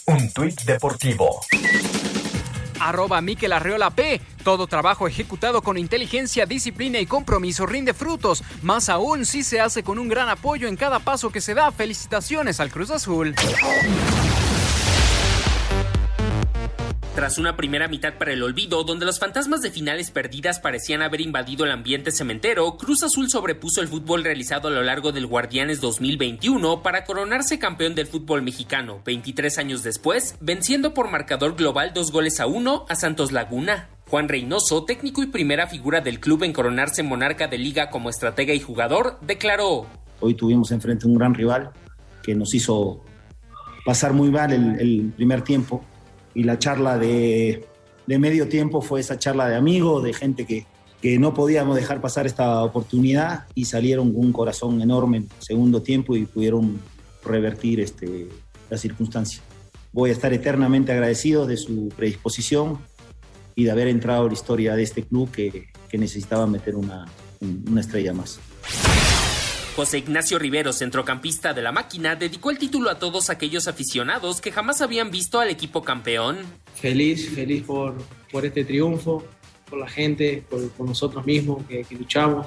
[0.06, 1.40] Un tuit deportivo.
[2.80, 4.20] Arroba Miquel Arreola P.
[4.44, 8.44] Todo trabajo ejecutado con inteligencia, disciplina y compromiso rinde frutos.
[8.62, 11.72] Más aún si se hace con un gran apoyo en cada paso que se da.
[11.72, 13.34] Felicitaciones al Cruz Azul.
[17.16, 21.22] Tras una primera mitad para el olvido, donde los fantasmas de finales perdidas parecían haber
[21.22, 25.80] invadido el ambiente cementero, Cruz Azul sobrepuso el fútbol realizado a lo largo del Guardianes
[25.80, 32.12] 2021 para coronarse campeón del fútbol mexicano, 23 años después, venciendo por marcador global dos
[32.12, 33.88] goles a uno a Santos Laguna.
[34.10, 38.52] Juan Reynoso, técnico y primera figura del club en coronarse monarca de liga como estratega
[38.52, 39.86] y jugador, declaró:
[40.20, 41.70] Hoy tuvimos enfrente un gran rival
[42.22, 43.02] que nos hizo
[43.86, 45.82] pasar muy mal el, el primer tiempo
[46.36, 47.64] y la charla de,
[48.06, 50.66] de, medio tiempo fue esa charla de amigos, de gente que,
[51.00, 55.80] que, no podíamos dejar pasar esta oportunidad y salieron con un corazón enorme en segundo
[55.80, 56.78] tiempo y pudieron
[57.24, 58.28] revertir este,
[58.68, 59.40] la circunstancia.
[59.92, 62.80] Voy a estar eternamente agradecido de su predisposición
[63.54, 67.06] y de haber entrado a la historia de este club que, que necesitaba meter una,
[67.40, 68.38] una estrella más.
[69.76, 74.50] José Ignacio Rivero, centrocampista de la máquina, dedicó el título a todos aquellos aficionados que
[74.50, 76.38] jamás habían visto al equipo campeón.
[76.76, 77.94] Feliz, feliz por,
[78.32, 79.22] por este triunfo,
[79.68, 82.46] por la gente, por, por nosotros mismos que, que, luchamos,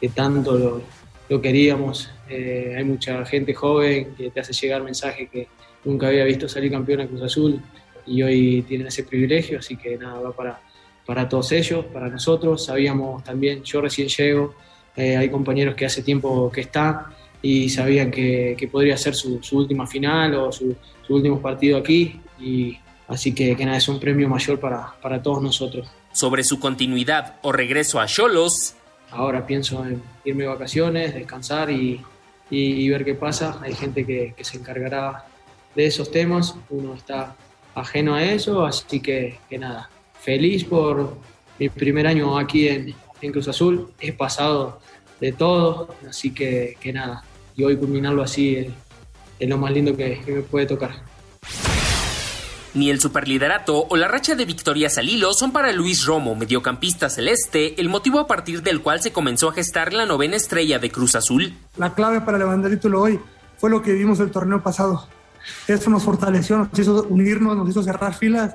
[0.00, 0.82] que tanto lo,
[1.28, 2.08] lo queríamos.
[2.26, 5.48] Eh, hay mucha gente joven que te hace llegar mensajes que
[5.84, 7.60] nunca había visto salir campeón a Cruz Azul
[8.06, 10.58] y hoy tienen ese privilegio, así que nada, va para,
[11.04, 12.64] para todos ellos, para nosotros.
[12.64, 14.54] Sabíamos también, yo recién llego,
[14.96, 17.00] eh, hay compañeros que hace tiempo que están
[17.42, 20.74] y sabían que, que podría ser su, su, última final o su,
[21.06, 22.20] su, último partido aquí.
[22.40, 22.78] Y
[23.08, 25.86] así que, que nada, es un premio mayor para, para todos nosotros.
[26.12, 28.74] Sobre su continuidad o regreso a Cholos.
[29.10, 32.00] Ahora pienso en irme de vacaciones, descansar y,
[32.50, 33.60] y, y ver qué pasa.
[33.62, 35.26] Hay gente que, que, se encargará
[35.74, 36.56] de esos temas.
[36.70, 37.36] Uno está
[37.74, 39.90] ajeno a eso, así que, que nada.
[40.20, 41.16] Feliz por
[41.58, 43.88] mi primer año aquí en, en Cruz Azul.
[44.00, 44.80] He pasado
[45.20, 47.24] de todo, así que, que nada.
[47.54, 48.68] Y hoy culminarlo así es,
[49.38, 50.90] es lo más lindo que, que, me puede tocar.
[52.74, 57.08] Ni el superliderato o la racha de victorias al hilo son para Luis Romo, mediocampista
[57.08, 60.90] celeste, el motivo a partir del cual se comenzó a gestar la novena estrella de
[60.90, 61.54] Cruz Azul.
[61.78, 63.18] La clave para levantar el título hoy
[63.56, 65.08] fue lo que vimos el torneo pasado.
[65.66, 68.54] Eso nos fortaleció, nos hizo unirnos, nos hizo cerrar filas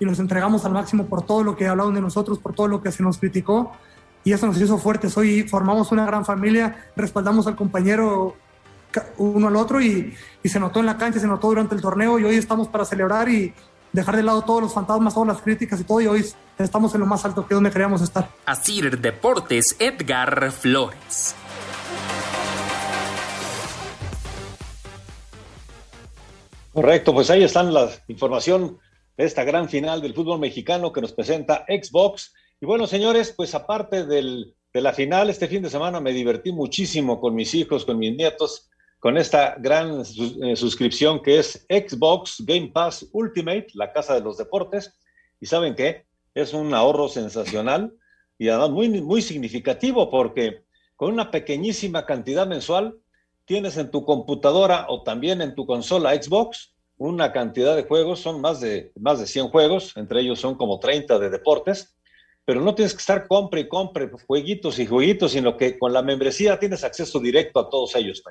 [0.00, 2.82] y nos entregamos al máximo por todo lo que hablaron de nosotros, por todo lo
[2.82, 3.72] que se nos criticó
[4.24, 5.16] y eso nos hizo fuertes.
[5.16, 8.36] Hoy formamos una gran familia, respaldamos al compañero
[9.18, 12.18] uno al otro y, y, se notó en la cancha, se notó durante el torneo
[12.18, 13.54] y hoy estamos para celebrar y
[13.92, 16.26] dejar de lado todos los fantasmas, todas las críticas y todo y hoy
[16.58, 18.28] estamos en lo más alto que es donde queríamos estar.
[18.46, 21.36] Asir Deportes, Edgar Flores.
[26.72, 28.78] Correcto, pues ahí están la información
[29.16, 32.32] de esta gran final del fútbol mexicano que nos presenta Xbox.
[32.60, 37.18] Y bueno, señores, pues aparte de la final, este fin de semana me divertí muchísimo
[37.18, 38.68] con mis hijos, con mis nietos,
[38.98, 40.02] con esta gran
[40.42, 44.94] eh, suscripción que es Xbox Game Pass Ultimate, la casa de los deportes.
[45.40, 47.94] Y saben qué, es un ahorro sensacional
[48.38, 50.62] y además muy, muy significativo porque
[50.96, 52.94] con una pequeñísima cantidad mensual
[53.46, 58.42] tienes en tu computadora o también en tu consola Xbox una cantidad de juegos, son
[58.42, 61.96] más de, más de 100 juegos, entre ellos son como 30 de deportes,
[62.50, 66.02] pero no tienes que estar compre y compre jueguitos y jueguitos, sino que con la
[66.02, 68.24] membresía tienes acceso directo a todos ellos.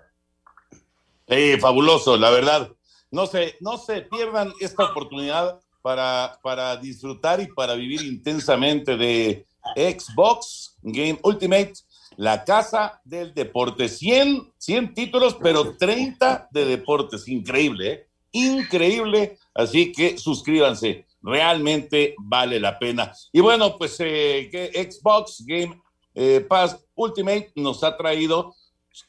[1.26, 2.70] Sí, fabuloso, la verdad.
[3.12, 9.46] No se, no se pierdan esta oportunidad para, para disfrutar y para vivir intensamente de
[9.78, 11.76] Xbox Game Ultimate,
[12.18, 13.88] la casa del deporte.
[13.88, 17.26] 100, 100 títulos, pero 30 de deportes.
[17.30, 18.08] Increíble, ¿eh?
[18.34, 19.38] Increíble.
[19.54, 23.12] Así que suscríbanse realmente vale la pena.
[23.32, 25.82] Y bueno, pues eh, Xbox Game
[26.16, 28.54] eh, Pass Ultimate nos ha traído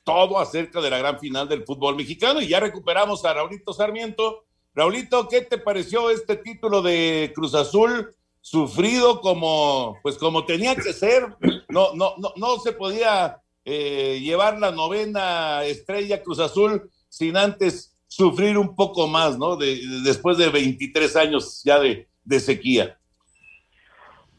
[0.04, 4.44] todo acerca de la gran final del fútbol mexicano y ya recuperamos a Raulito Sarmiento.
[4.74, 8.14] Raulito, ¿qué te pareció este título de Cruz Azul?
[8.40, 11.36] Sufrido como, pues como tenía que ser,
[11.68, 17.96] no, no, no, no se podía eh, llevar la novena estrella Cruz Azul sin antes
[18.10, 19.56] sufrir un poco más, ¿no?
[19.56, 22.98] De, de, después de 23 años ya de, de, sequía.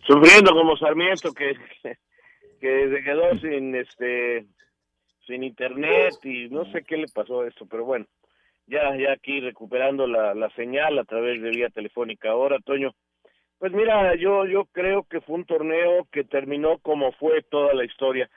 [0.05, 1.53] Sufriendo como Sarmiento, que,
[2.59, 4.45] que se quedó sin, este,
[5.25, 8.05] sin internet y no sé qué le pasó a esto, pero bueno,
[8.67, 12.93] ya, ya aquí recuperando la, la señal a través de vía telefónica ahora, Toño.
[13.57, 17.85] Pues mira, yo, yo creo que fue un torneo que terminó como fue toda la
[17.85, 18.29] historia.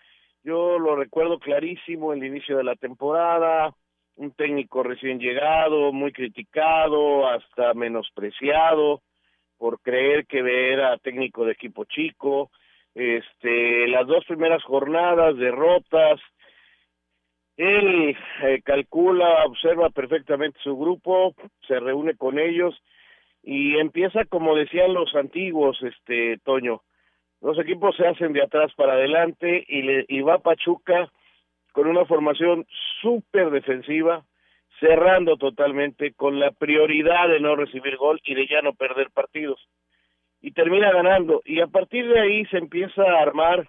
[0.45, 3.75] Yo lo recuerdo clarísimo, el inicio de la temporada,
[4.17, 9.03] un técnico recién llegado, muy criticado, hasta menospreciado
[9.59, 12.51] por creer que era técnico de equipo chico,
[12.95, 16.21] este, las dos primeras jornadas, derrotas,
[17.57, 21.35] él eh, calcula, observa perfectamente su grupo,
[21.67, 22.75] se reúne con ellos
[23.43, 26.83] y empieza como decían los antiguos, este Toño,
[27.41, 31.11] los equipos se hacen de atrás para adelante y, le, y va Pachuca
[31.75, 32.67] con una formación
[33.03, 34.25] súper defensiva,
[34.79, 39.61] cerrando totalmente con la prioridad de no recibir gol y de ya no perder partidos.
[40.41, 41.43] Y termina ganando.
[41.45, 43.69] Y a partir de ahí se empieza a armar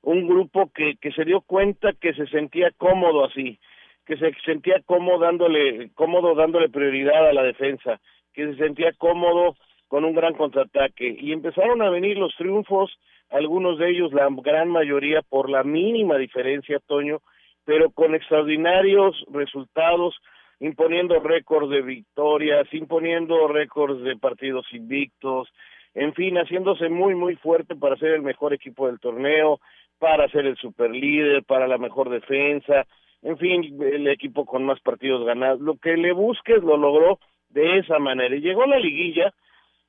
[0.00, 3.58] un grupo que, que se dio cuenta que se sentía cómodo así,
[4.06, 8.00] que se sentía cómodo dándole, cómodo dándole prioridad a la defensa,
[8.32, 9.54] que se sentía cómodo
[9.88, 11.14] con un gran contraataque.
[11.20, 12.98] Y empezaron a venir los triunfos,
[13.34, 17.18] algunos de ellos, la gran mayoría, por la mínima diferencia, Toño,
[17.64, 20.14] pero con extraordinarios resultados,
[20.60, 25.48] imponiendo récords de victorias, imponiendo récords de partidos invictos,
[25.94, 29.58] en fin, haciéndose muy, muy fuerte para ser el mejor equipo del torneo,
[29.98, 32.86] para ser el superlíder, para la mejor defensa,
[33.22, 35.60] en fin, el equipo con más partidos ganados.
[35.60, 37.18] Lo que le busques lo logró
[37.48, 38.36] de esa manera.
[38.36, 39.32] Y llegó la liguilla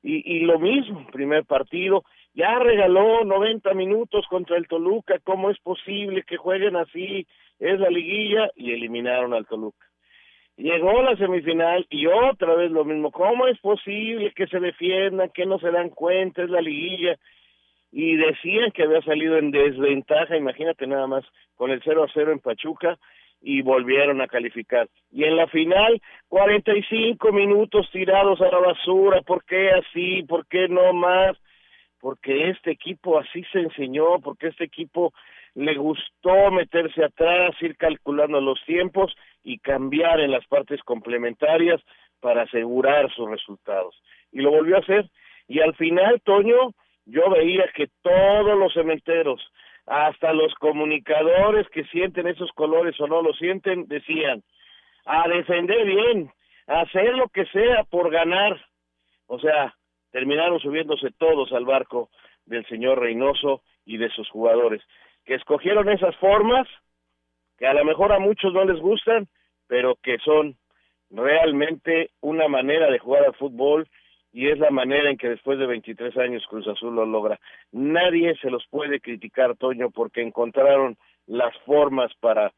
[0.02, 2.02] y, y lo mismo, primer partido,
[2.36, 7.26] ya regaló 90 minutos contra el Toluca, ¿cómo es posible que jueguen así?
[7.58, 9.86] Es la liguilla y eliminaron al Toluca.
[10.58, 15.46] Llegó la semifinal y otra vez lo mismo, ¿cómo es posible que se defiendan, que
[15.46, 16.42] no se dan cuenta?
[16.42, 17.16] Es la liguilla
[17.90, 22.32] y decían que había salido en desventaja, imagínate nada más, con el 0 a 0
[22.32, 22.98] en Pachuca
[23.40, 24.88] y volvieron a calificar.
[25.10, 30.22] Y en la final, 45 minutos tirados a la basura, ¿por qué así?
[30.24, 31.38] ¿Por qué no más?
[32.06, 35.12] Porque este equipo así se enseñó, porque este equipo
[35.56, 41.82] le gustó meterse atrás, ir calculando los tiempos y cambiar en las partes complementarias
[42.20, 44.00] para asegurar sus resultados.
[44.30, 45.10] Y lo volvió a hacer.
[45.48, 46.74] Y al final, Toño,
[47.06, 49.44] yo veía que todos los cementeros,
[49.86, 54.44] hasta los comunicadores que sienten esos colores o no lo sienten, decían,
[55.06, 56.30] a defender bien,
[56.68, 58.64] a hacer lo que sea por ganar.
[59.26, 59.74] O sea,
[60.16, 62.08] terminaron subiéndose todos al barco
[62.46, 64.80] del señor Reynoso y de sus jugadores,
[65.26, 66.66] que escogieron esas formas,
[67.58, 69.28] que a lo mejor a muchos no les gustan,
[69.66, 70.56] pero que son
[71.10, 73.88] realmente una manera de jugar al fútbol
[74.32, 77.38] y es la manera en que después de 23 años Cruz Azul lo logra.
[77.72, 82.54] Nadie se los puede criticar, Toño, porque encontraron las formas para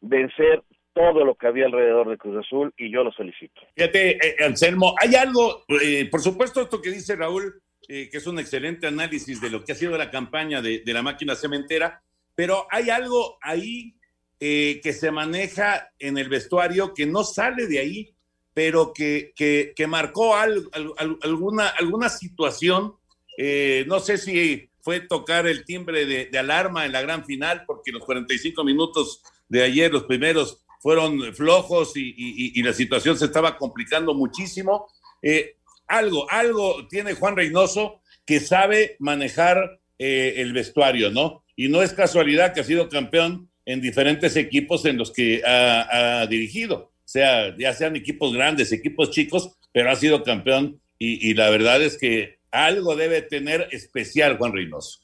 [0.00, 0.62] vencer
[1.00, 3.60] todo lo que había alrededor de Cruz Azul y yo los felicito.
[3.74, 8.26] Fíjate, eh, Anselmo, hay algo, eh, por supuesto, esto que dice Raúl, eh, que es
[8.26, 12.02] un excelente análisis de lo que ha sido la campaña de, de la máquina cementera,
[12.34, 13.94] pero hay algo ahí
[14.38, 18.14] que se maneja en el vestuario que no sale de ahí
[18.60, 22.94] pero que, que, marcó alguna, alguna situación.
[23.38, 27.92] Eh, no sé si fue tocar el timbre de, alarma en la gran final, porque
[27.92, 34.14] los 45 minutos de ayer, los primeros, fueron flojos y, la situación se estaba complicando
[34.14, 34.88] muchísimo.
[35.22, 41.44] Eh, algo, algo tiene Juan Reynoso que sabe manejar eh, el vestuario, ¿no?
[41.56, 46.26] Y no es casualidad que ha sido campeón en diferentes equipos en los que ha
[46.28, 51.82] dirigido sea, ya sean equipos grandes, equipos chicos, pero ha sido campeón y, la verdad
[51.82, 55.00] es que algo debe tener especial Juan Reynoso.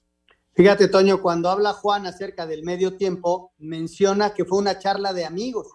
[0.57, 5.27] Fíjate, Toño, cuando habla Juan acerca del medio tiempo, menciona que fue una charla de
[5.27, 5.69] amigos.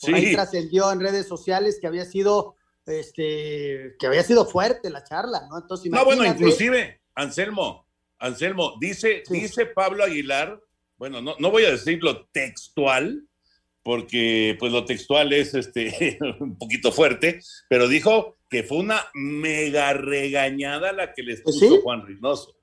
[0.00, 5.04] Por ahí trascendió en redes sociales que había sido, este, que había sido fuerte la
[5.04, 5.58] charla, ¿no?
[5.58, 7.86] Entonces, no, bueno, inclusive, Anselmo,
[8.18, 10.58] Anselmo, dice, dice Pablo Aguilar,
[10.96, 13.28] bueno, no, no voy a decirlo textual,
[13.82, 19.92] porque pues lo textual es este un poquito fuerte, pero dijo que fue una mega
[19.92, 22.56] regañada la que les pues puso Juan Reynoso.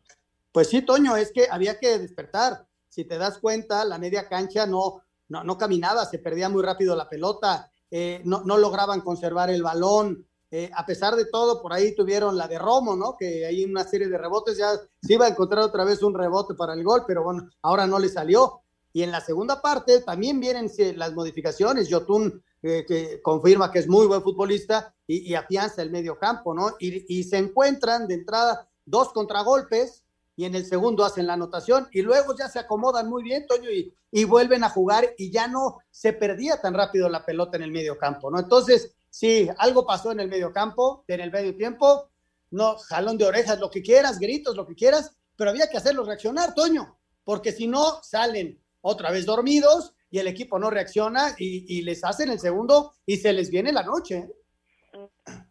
[0.51, 2.65] Pues sí, Toño, es que había que despertar.
[2.87, 6.95] Si te das cuenta, la media cancha no, no, no caminaba, se perdía muy rápido
[6.95, 10.25] la pelota, eh, no, lograban conservar el balón.
[10.51, 13.15] Eh, a pesar de todo, por ahí tuvieron la de Romo, ¿no?
[13.17, 14.71] Que hay una serie de rebotes, ya
[15.01, 17.99] se iba a encontrar otra vez un rebote para el gol, pero bueno, ahora no
[17.99, 18.61] le salió.
[18.91, 21.87] Y en la segunda parte también vienen las modificaciones.
[21.87, 26.75] Yotun eh, que confirma que es muy buen futbolista y, afianza el medio campo, ¿no?
[26.79, 30.03] Y, se encuentran de entrada dos contragolpes
[30.39, 33.69] y en el segundo hacen la anotación y luego ya se acomodan muy bien, Toño,
[33.69, 37.63] y, y vuelven a jugar y ya no se perdía tan rápido la pelota en
[37.63, 38.39] el medio campo, ¿no?
[38.39, 42.09] Entonces, sí, algo pasó en el medio campo, en el medio tiempo,
[42.51, 46.07] no, jalón de orejas, lo que quieras, gritos, lo que quieras, pero había que hacerlos
[46.07, 51.81] reaccionar, Toño, porque si no, salen otra vez dormidos y el equipo no reacciona y,
[51.81, 54.29] les hacen el segundo y se les viene la noche.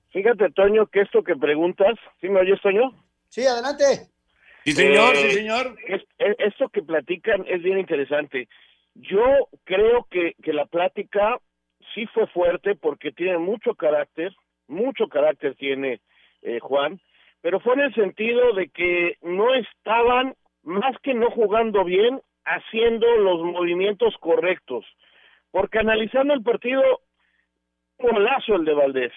[0.09, 2.91] Fíjate, Toño, que esto que preguntas, ¿sí me oyes, Toño?
[3.29, 4.11] Sí, adelante.
[4.73, 5.77] Sí, señor, sí, eh, señor.
[6.19, 8.49] esto que platican es bien interesante.
[8.95, 11.39] Yo creo que, que la plática
[11.95, 14.35] sí fue fuerte porque tiene mucho carácter,
[14.67, 16.01] mucho carácter tiene
[16.43, 17.01] eh, Juan,
[17.41, 23.07] pero fue en el sentido de que no estaban, más que no jugando bien, haciendo
[23.17, 24.85] los movimientos correctos.
[25.51, 26.83] Porque analizando el partido,
[27.99, 29.13] un golazo el de Valdés,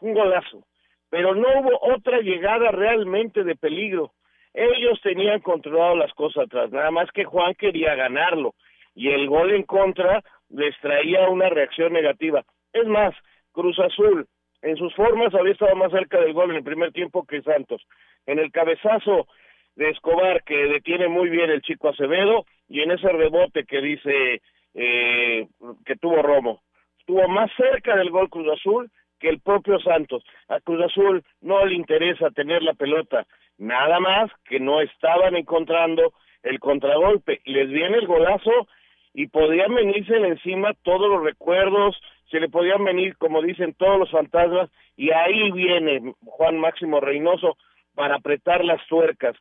[0.00, 0.66] un golazo,
[1.10, 4.12] pero no hubo otra llegada realmente de peligro.
[4.56, 8.54] Ellos tenían controlado las cosas atrás, nada más que Juan quería ganarlo
[8.94, 12.42] y el gol en contra les traía una reacción negativa.
[12.72, 13.14] Es más,
[13.52, 14.26] Cruz Azul
[14.62, 17.82] en sus formas había estado más cerca del gol en el primer tiempo que Santos.
[18.24, 19.28] En el cabezazo
[19.76, 24.40] de Escobar que detiene muy bien el chico Acevedo y en ese rebote que dice
[24.74, 25.46] eh,
[25.84, 26.62] que tuvo Romo.
[26.98, 28.90] Estuvo más cerca del gol Cruz Azul
[29.20, 30.24] que el propio Santos.
[30.48, 33.26] A Cruz Azul no le interesa tener la pelota,
[33.58, 37.40] nada más que no estaban encontrando el contragolpe.
[37.44, 38.68] Les viene el golazo
[39.14, 42.00] y podían venirse encima todos los recuerdos,
[42.30, 47.56] se le podían venir, como dicen, todos los fantasmas, y ahí viene Juan Máximo Reynoso
[47.94, 49.34] para apretar las tuercas,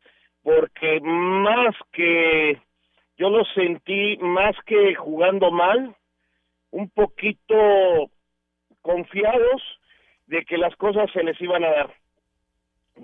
[0.43, 2.57] porque más que
[3.17, 5.95] yo lo sentí, más que jugando mal,
[6.71, 8.09] un poquito
[8.81, 9.61] confiados
[10.27, 11.93] de que las cosas se les iban a dar,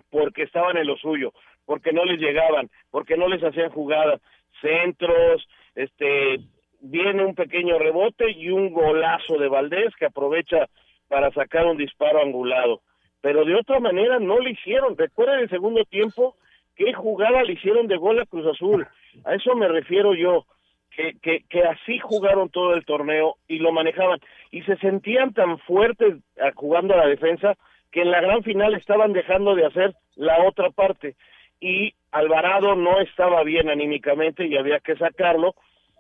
[0.10, 1.34] porque estaban en lo suyo,
[1.66, 4.22] porque no les llegaban, porque no les hacían jugadas,
[4.62, 6.40] centros, este,
[6.82, 10.68] viene un pequeño rebote y un golazo de Valdés que aprovecha
[11.08, 12.82] para sacar un disparo angulado.
[13.22, 14.98] Pero de otra manera no le hicieron.
[14.98, 16.36] Recuerden el segundo tiempo
[16.76, 18.88] qué jugada le hicieron de gol a Cruz Azul.
[19.26, 20.46] A eso me refiero yo,
[20.90, 24.20] que, que, que así jugaron todo el torneo y lo manejaban.
[24.50, 26.16] Y se sentían tan fuertes
[26.56, 27.56] jugando a la defensa
[27.92, 31.16] que en la gran final estaban dejando de hacer la otra parte.
[31.60, 35.56] Y Alvarado no estaba bien anímicamente y había que sacarlo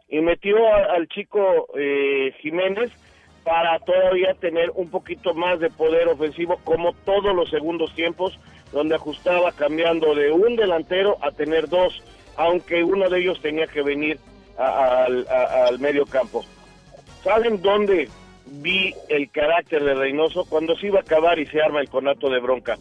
[0.10, 2.92] y metió al chico eh, Jiménez
[3.44, 8.38] para todavía tener un poquito más de poder ofensivo como todos los segundos tiempos
[8.72, 12.04] donde ajustaba cambiando de un delantero a tener dos
[12.38, 14.20] aunque uno de ellos tenía que venir
[14.58, 16.44] al medio campo
[17.24, 18.10] ¿saben dónde
[18.46, 20.46] vi el carácter de Reynoso?
[20.46, 22.78] cuando se iba a acabar y se arma el conato de bronca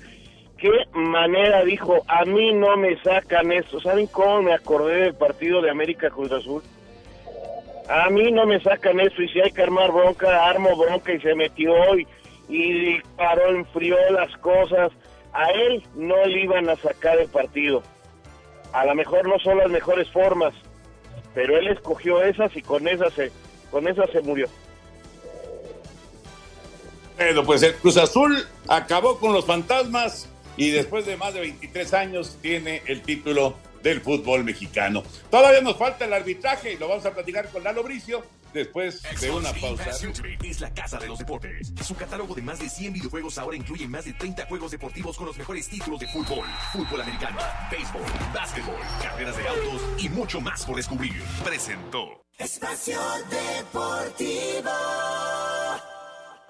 [0.58, 5.62] qué manera dijo a mí no me sacan esto ¿saben cómo me acordé del partido
[5.62, 6.62] de América Cruz Azul?
[7.90, 11.20] A mí no me sacan eso y si hay que armar bronca, armo bronca y
[11.20, 12.06] se metió y,
[12.48, 14.92] y paró, enfrió las cosas.
[15.32, 17.82] A él no le iban a sacar el partido.
[18.72, 20.54] A lo mejor no son las mejores formas,
[21.34, 23.32] pero él escogió esas y con esas se,
[23.72, 24.46] con esas se murió.
[27.20, 31.92] Bueno, pues el Cruz Azul acabó con los fantasmas y después de más de 23
[31.92, 35.02] años tiene el título del fútbol mexicano.
[35.30, 39.30] Todavía nos falta el arbitraje y lo vamos a platicar con Lalo Bricio después de
[39.30, 39.90] una pausa.
[40.42, 41.70] Es la casa de los deportes.
[41.86, 45.26] Su catálogo de más de 100 videojuegos ahora incluye más de 30 juegos deportivos con
[45.26, 47.36] los mejores títulos de fútbol, fútbol americano,
[47.70, 48.00] béisbol,
[48.32, 51.22] básquetbol, carreras de autos y mucho más por descubrir.
[51.44, 52.98] Presentó Espacio
[53.28, 54.70] Deportivo.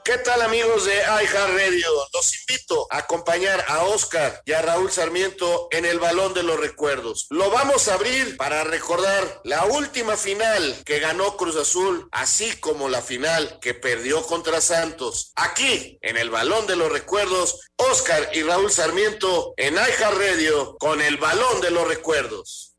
[0.05, 1.89] ¿Qué tal amigos de iHeartRadio?
[2.15, 6.59] Los invito a acompañar a Oscar y a Raúl Sarmiento en el Balón de los
[6.59, 7.27] Recuerdos.
[7.29, 12.89] Lo vamos a abrir para recordar la última final que ganó Cruz Azul, así como
[12.89, 15.33] la final que perdió contra Santos.
[15.37, 21.19] Aquí, en el Balón de los Recuerdos, Oscar y Raúl Sarmiento en iHeartRadio con el
[21.19, 22.75] Balón de los Recuerdos.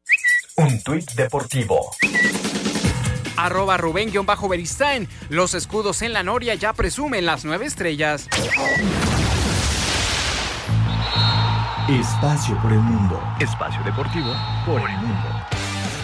[0.57, 1.91] Un tuit deportivo
[3.45, 5.07] arroba Rubén-Beristain.
[5.29, 8.27] Los escudos en la Noria ya presumen las nueve estrellas.
[11.87, 13.21] Espacio por el mundo.
[13.39, 14.33] Espacio deportivo
[14.65, 15.40] por el mundo.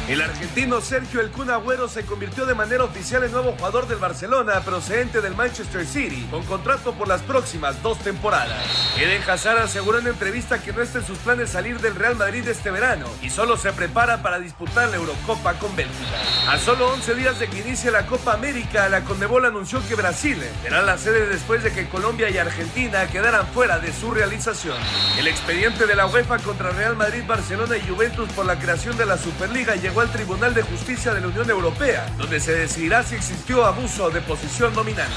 [0.08, 3.98] El argentino Sergio El Kun Agüero se convirtió de manera oficial en nuevo jugador del
[3.98, 8.64] Barcelona procedente del Manchester City con contrato por las próximas dos temporadas.
[8.98, 12.48] Eden Hazard aseguró en entrevista que no está en sus planes salir del Real Madrid
[12.48, 16.22] este verano y solo se prepara para disputar la Eurocopa con Bélgica.
[16.48, 20.42] A solo 11 días de que inicie la Copa América, la Condebol anunció que Brasil
[20.64, 24.78] será la sede después de que Colombia y Argentina quedaran fuera de su realización.
[25.20, 29.06] El expediente de la UEFA contra Real Madrid, Barcelona y Juventus por la creación de
[29.06, 33.02] la Superliga llegó llegó al Tribunal de Justicia de la Unión Europea, donde se decidirá
[33.02, 35.16] si existió abuso de posición dominante.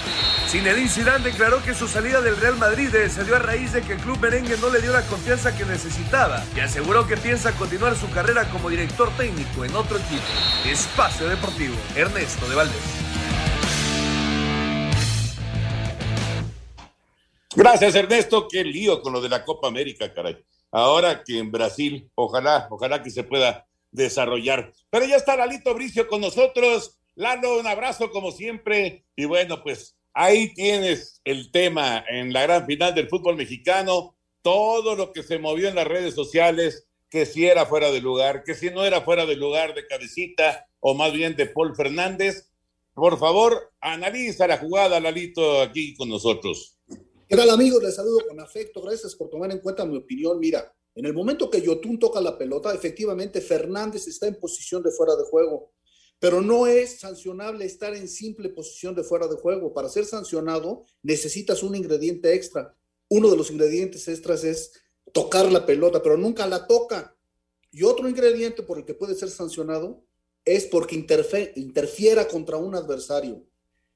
[0.49, 3.95] Zinedine Zidane declaró que su salida del Real Madrid se dio a raíz de que
[3.95, 7.95] el club merengue no le dio la confianza que necesitaba y aseguró que piensa continuar
[7.95, 10.23] su carrera como director técnico en otro equipo.
[10.65, 12.81] Espacio Deportivo, Ernesto de Valdés.
[17.55, 18.49] Gracias, Ernesto.
[18.49, 20.43] Qué lío con lo de la Copa América, caray.
[20.73, 24.73] Ahora que en Brasil, ojalá, ojalá que se pueda desarrollar.
[24.91, 26.99] Pero ya está Lalito Bricio con nosotros.
[27.15, 29.05] Lalo, un abrazo como siempre.
[29.17, 34.17] Y bueno, pues ahí tienes el tema en la gran final del fútbol mexicano.
[34.43, 38.43] Todo lo que se movió en las redes sociales, que si era fuera de lugar,
[38.45, 42.51] que si no era fuera de lugar de Cabecita o más bien de Paul Fernández.
[42.95, 46.77] Por favor, analiza la jugada, Lalito, aquí con nosotros.
[47.29, 47.83] ¿Qué tal amigos?
[47.83, 48.83] Les saludo con afecto.
[48.83, 50.39] Gracias por tomar en cuenta mi opinión.
[50.41, 54.91] Mira, en el momento que Yotun toca la pelota, efectivamente Fernández está en posición de
[54.91, 55.73] fuera de juego,
[56.19, 59.73] pero no es sancionable estar en simple posición de fuera de juego.
[59.73, 62.77] Para ser sancionado necesitas un ingrediente extra.
[63.09, 64.73] Uno de los ingredientes extras es
[65.13, 67.17] tocar la pelota, pero nunca la toca.
[67.73, 70.05] Y otro ingrediente por el que puede ser sancionado
[70.45, 73.47] es porque interfiera contra un adversario.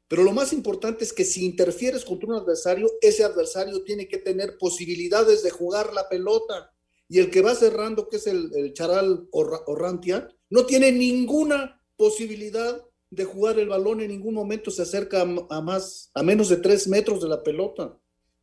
[0.08, 4.18] Pero lo más importante es que si interfieres contra un adversario, ese adversario tiene que
[4.18, 6.73] tener posibilidades de jugar la pelota.
[7.08, 13.24] Y el que va cerrando, que es el, Charal Orrantia, no tiene ninguna posibilidad de
[13.24, 17.22] jugar el balón en ningún momento se acerca a, más a menos de tres metros
[17.22, 17.96] de la pelota.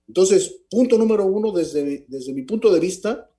[0.08, 3.30] Entonces, punto número uno, desde, desde mi punto de vista,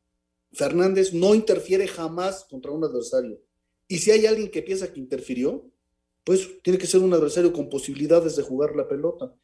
[0.52, 3.40] Fernández no interfiere jamás contra un adversario.
[3.88, 5.70] Y si hay alguien que piensa que interfirió,
[6.24, 9.34] pues tiene que ser un adversario con posibilidades de jugar la pelota.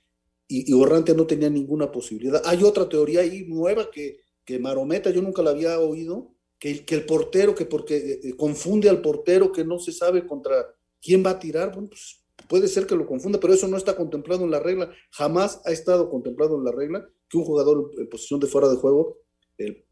[0.46, 2.40] Y, y no tenía ninguna posibilidad.
[2.46, 7.04] Hay otra teoría ahí nueva que, que Marometa, yo nunca la había oído, que, el
[7.04, 11.32] portero, que porque eh, eh, confunde al portero, que no se sabe contra quién va
[11.32, 14.50] a tirar, bueno, pues puede ser que lo confunda, pero eso no está contemplado en
[14.50, 14.90] la regla.
[15.10, 18.76] Jamás ha estado contemplado en la regla que un jugador en posición de fuera de
[18.76, 19.18] juego,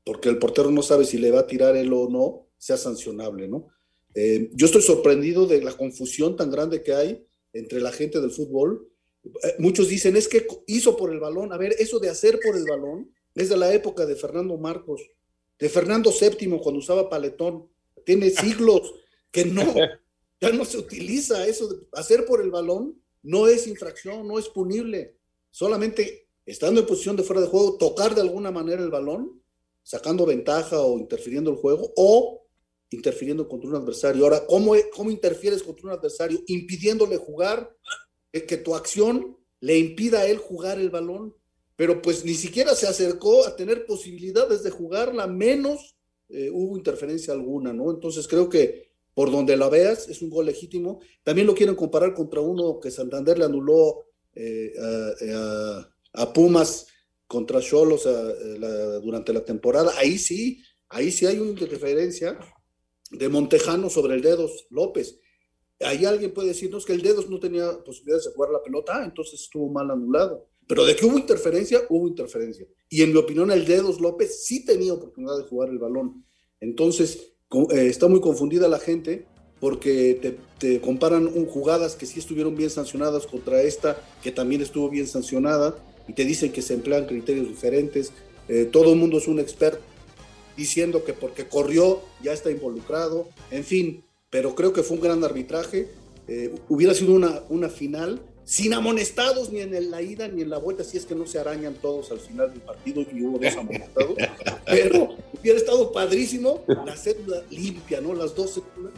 [0.02, 3.48] porque el portero no sabe si le va a tirar él o no, sea sancionable,
[3.48, 3.66] ¿no?
[4.14, 8.30] Eh, yo estoy sorprendido de la confusión tan grande que hay entre la gente del
[8.30, 8.88] fútbol.
[9.58, 11.52] Muchos dicen, es que hizo por el balón.
[11.52, 15.02] A ver, eso de hacer por el balón es de la época de Fernando Marcos,
[15.58, 17.68] de Fernando VII cuando usaba paletón.
[18.04, 18.94] Tiene siglos
[19.30, 19.74] que no,
[20.40, 23.00] ya no se utiliza eso de hacer por el balón.
[23.22, 25.16] No es infracción, no es punible.
[25.50, 29.42] Solamente estando en posición de fuera de juego, tocar de alguna manera el balón,
[29.82, 32.46] sacando ventaja o interfiriendo el juego, o
[32.90, 34.24] interfiriendo contra un adversario.
[34.24, 36.40] Ahora, ¿cómo, cómo interfieres contra un adversario?
[36.46, 37.74] Impidiéndole jugar,
[38.44, 41.34] que tu acción le impida a él jugar el balón,
[41.76, 45.96] pero pues ni siquiera se acercó a tener posibilidades de jugarla, menos
[46.28, 47.90] eh, hubo interferencia alguna, ¿no?
[47.90, 51.00] Entonces creo que por donde la veas es un gol legítimo.
[51.22, 54.04] También lo quieren comparar contra uno que Santander le anuló
[54.34, 54.72] eh,
[56.12, 56.86] a, Pumas
[57.26, 58.06] contra Cholos
[59.02, 59.92] durante la temporada.
[59.96, 62.38] Ahí sí, ahí sí hay una interferencia
[63.10, 65.18] de Montejano sobre el Dedos López.
[65.80, 69.04] Ahí alguien puede decirnos que el Dedos no tenía posibilidades de jugar la pelota, ah,
[69.04, 70.48] entonces estuvo mal anulado.
[70.66, 72.66] Pero de que hubo interferencia, hubo interferencia.
[72.88, 76.24] Y en mi opinión, el Dedos López sí tenía oportunidad de jugar el balón.
[76.60, 77.34] Entonces,
[77.70, 79.26] eh, está muy confundida la gente
[79.60, 85.06] porque te, comparan jugadas que sí estuvieron bien sancionadas contra esta, que también estuvo bien
[85.06, 85.76] sancionada,
[86.08, 88.12] y te dicen que se emplean criterios diferentes.
[88.48, 89.80] Eh, todo el mundo es un experto
[90.56, 95.24] diciendo que porque corrió ya está involucrado, en fin, pero creo que fue un gran
[95.24, 95.88] arbitraje.
[96.28, 100.58] Eh, hubiera sido una, una final sin amonestados ni en la ida ni en la
[100.58, 103.56] vuelta, si es que no se arañan todos al final del partido y hubo dos
[103.56, 104.16] amonestados,
[104.64, 108.14] pero hubiera estado padrísimo la cédula limpia, ¿no?
[108.14, 108.92] Las dos cédulas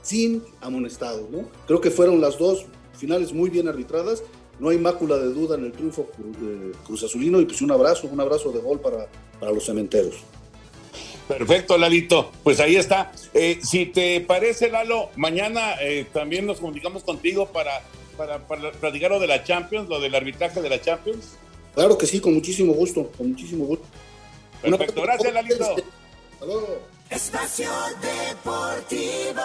[0.00, 1.50] sin amonestados, ¿no?
[1.66, 4.22] Creo que fueron las dos finales muy bien arbitradas,
[4.58, 6.08] no hay mácula de duda en el triunfo
[6.86, 9.06] Cruz Azulino y pues un abrazo, un abrazo de gol para,
[9.38, 10.14] para los cementeros.
[11.28, 12.30] Perfecto, Lalito.
[12.42, 13.12] Pues ahí está.
[13.34, 17.82] Eh, si te parece, Lalo, mañana eh, también nos comunicamos contigo para,
[18.16, 21.36] para, platicar lo de la Champions, lo del arbitraje de la Champions.
[21.74, 23.84] Claro que sí, con muchísimo gusto, con muchísimo gusto.
[24.62, 25.64] Perfecto, gracias, Lalito.
[25.64, 26.78] Hasta luego.
[27.10, 29.42] Espacio Deportivo.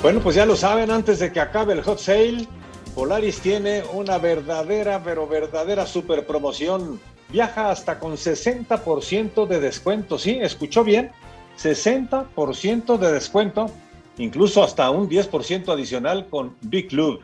[0.01, 2.49] Bueno, pues ya lo saben, antes de que acabe el hot sale,
[2.95, 6.99] Polaris tiene una verdadera, pero verdadera super promoción.
[7.29, 10.39] Viaja hasta con 60% de descuento, ¿sí?
[10.41, 11.13] ¿Escuchó bien?
[11.59, 13.71] 60% de descuento,
[14.19, 17.23] incluso hasta un 10% adicional con Big Club.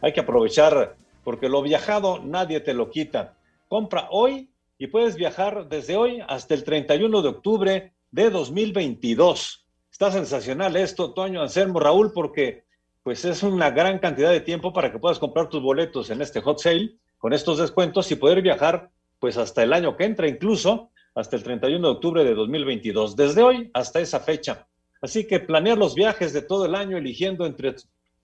[0.00, 3.36] Hay que aprovechar porque lo viajado nadie te lo quita.
[3.68, 9.66] Compra hoy y puedes viajar desde hoy hasta el 31 de octubre de 2022.
[9.90, 12.64] Está sensacional esto, Toño Anselmo, Raúl, porque
[13.02, 16.40] pues es una gran cantidad de tiempo para que puedas comprar tus boletos en este
[16.40, 20.90] hot sale con estos descuentos y poder viajar pues hasta el año que entra, incluso
[21.14, 24.66] hasta el 31 de octubre de 2022, desde hoy hasta esa fecha.
[25.00, 27.74] Así que planear los viajes de todo el año eligiendo entre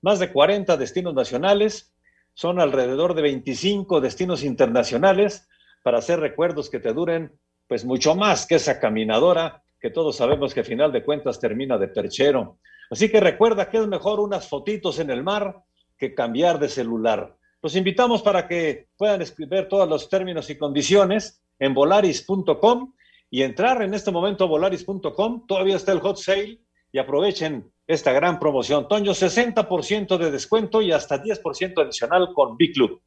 [0.03, 1.93] más de 40 destinos nacionales,
[2.35, 5.47] son alrededor de 25 destinos internacionales
[5.83, 7.33] para hacer recuerdos que te duren
[7.69, 11.79] pues mucho más que esa caminadora que todos sabemos que a final de cuentas termina
[11.79, 12.59] de perchero.
[12.91, 15.63] Así que recuerda que es mejor unas fotitos en el mar
[15.97, 17.37] que cambiar de celular.
[17.63, 22.93] Los invitamos para que puedan escribir todos los términos y condiciones en volaris.com
[23.31, 25.47] y entrar en este momento a volaris.com.
[25.47, 26.59] Todavía está el hot sale
[26.93, 28.89] y aprovechen esta gran promoción.
[28.89, 33.01] Toño, 60% de descuento y hasta 10% adicional con Big Club.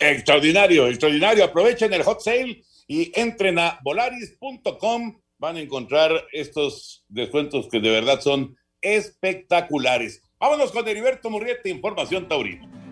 [0.00, 1.44] Extraordinario, extraordinario.
[1.44, 5.20] Aprovechen el hot sale y entren a volaris.com.
[5.38, 10.22] Van a encontrar estos descuentos que de verdad son espectaculares.
[10.38, 12.83] Vámonos con Heriberto Murriete, Información Taurina.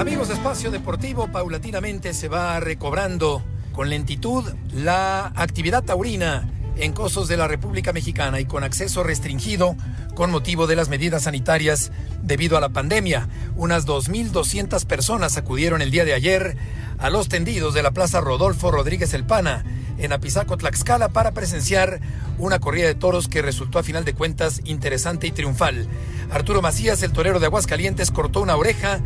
[0.00, 3.44] Amigos Espacio Deportivo, paulatinamente se va recobrando
[3.74, 4.42] con lentitud
[4.72, 9.76] la actividad taurina en Cosos de la República Mexicana y con acceso restringido
[10.14, 11.92] con motivo de las medidas sanitarias
[12.22, 13.28] debido a la pandemia.
[13.56, 16.56] Unas 2.200 personas acudieron el día de ayer
[16.96, 19.66] a los tendidos de la Plaza Rodolfo Rodríguez El Pana
[19.98, 22.00] en Apizaco, Tlaxcala, para presenciar
[22.38, 25.86] una corrida de toros que resultó a final de cuentas interesante y triunfal.
[26.30, 29.02] Arturo Macías, el torero de Aguascalientes, cortó una oreja.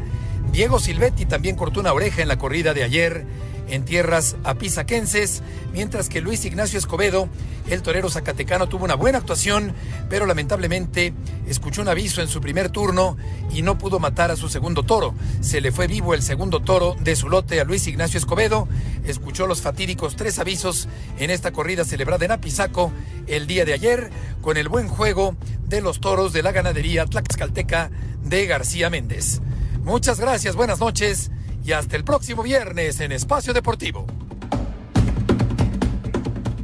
[0.55, 3.27] Diego Silvetti también cortó una oreja en la corrida de ayer
[3.69, 5.43] en tierras apizaquenses,
[5.73, 7.29] mientras que Luis Ignacio Escobedo,
[7.69, 9.75] el torero zacatecano, tuvo una buena actuación,
[10.09, 11.13] pero lamentablemente
[11.49, 13.17] escuchó un aviso en su primer turno
[13.53, 15.13] y no pudo matar a su segundo toro.
[15.41, 18.69] Se le fue vivo el segundo toro de su lote a Luis Ignacio Escobedo,
[19.05, 20.87] escuchó los fatídicos tres avisos
[21.19, 22.93] en esta corrida celebrada en Apizaco
[23.27, 24.09] el día de ayer,
[24.41, 25.35] con el buen juego
[25.67, 27.91] de los toros de la ganadería Tlaxcalteca
[28.23, 29.41] de García Méndez.
[29.85, 31.30] Muchas gracias, buenas noches
[31.62, 34.07] y hasta el próximo viernes en Espacio Deportivo.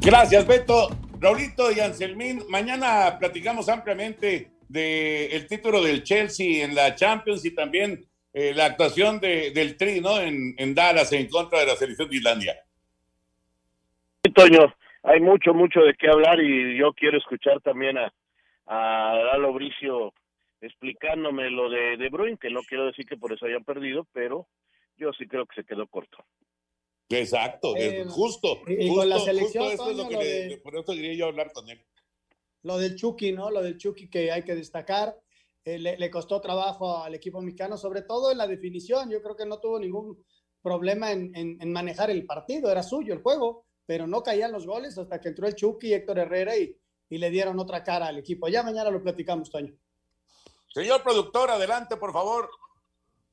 [0.01, 0.89] Gracias, Beto.
[1.21, 8.07] Raulito y Anselmín, mañana platicamos ampliamente del título del Chelsea en la Champions y también
[8.33, 10.19] eh, la actuación de, del Tri, ¿no?
[10.19, 12.55] En, en, Dallas en contra de la selección de Islandia.
[14.25, 18.11] Sí, Toño, hay mucho, mucho de qué hablar y yo quiero escuchar también a,
[18.67, 20.15] a Lalo Bricio
[20.61, 24.49] explicándome lo de De Bruyne, que no quiero decir que por eso hayan perdido, pero
[24.97, 26.19] yo sí creo que se quedó corto.
[27.09, 28.61] Exacto, Eh, justo.
[28.69, 30.75] y- justo, con la selección, justo eso es lo Toño, que lo le- de- por
[30.77, 31.81] eso quería yo hablar con él.
[32.63, 33.51] Lo del Chucky, ¿no?
[33.51, 35.17] Lo del Chucky que hay que destacar.
[35.65, 39.11] Eh, le, le costó trabajo al equipo mexicano, sobre todo en la definición.
[39.11, 40.25] Yo creo que no tuvo ningún
[40.63, 44.67] problema en, en- en manejar el partido, era suyo el juego, pero no caían los
[44.67, 46.77] goles hasta que entró el Chucky y Héctor Herrera y,
[47.09, 48.47] y le dieron otra cara al equipo.
[48.49, 49.75] Ya mañana lo platicamos, Toño.
[50.73, 52.49] Señor productor, adelante, por favor.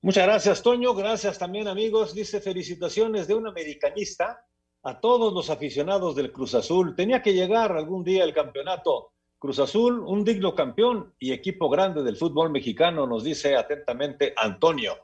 [0.02, 0.96] Muchas gracias, Toño.
[0.96, 2.16] Gracias también, amigos.
[2.16, 4.44] Dice felicitaciones de un americanista
[4.84, 6.96] a todos los aficionados del Cruz Azul.
[6.96, 9.12] Tenía que llegar algún día el campeonato.
[9.38, 14.96] Cruz Azul, un digno campeón y equipo grande del fútbol mexicano, nos dice atentamente Antonio.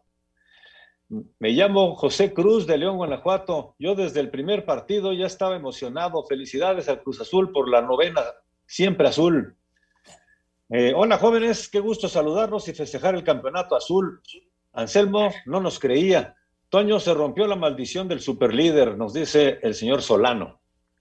[1.37, 3.75] Me llamo José Cruz de León, Guanajuato.
[3.77, 6.25] Yo desde el primer partido ya estaba emocionado.
[6.25, 8.23] Felicidades al Cruz Azul por la novena,
[8.65, 9.55] siempre azul.
[10.75, 14.23] Eh, hola jóvenes, qué gusto saludarlos y festejar el campeonato azul.
[14.71, 16.35] Anselmo no nos creía.
[16.69, 20.59] Toño se rompió la maldición del superlíder, nos dice el señor Solano.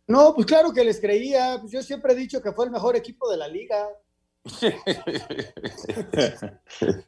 [0.09, 1.57] No, pues claro que les creía.
[1.59, 3.89] Pues yo siempre he dicho que fue el mejor equipo de la liga.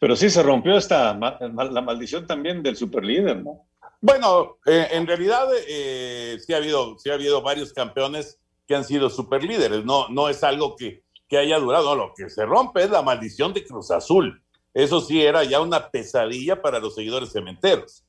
[0.00, 3.68] Pero sí se rompió esta la maldición también del superlíder, ¿no?
[4.00, 8.82] Bueno, eh, en realidad eh, sí, ha habido, sí ha habido varios campeones que han
[8.82, 9.84] sido superlíderes.
[9.84, 11.96] No, no es algo que, que haya durado.
[11.96, 14.42] Lo que se rompe es la maldición de Cruz Azul.
[14.74, 18.04] Eso sí era ya una pesadilla para los seguidores cementeros.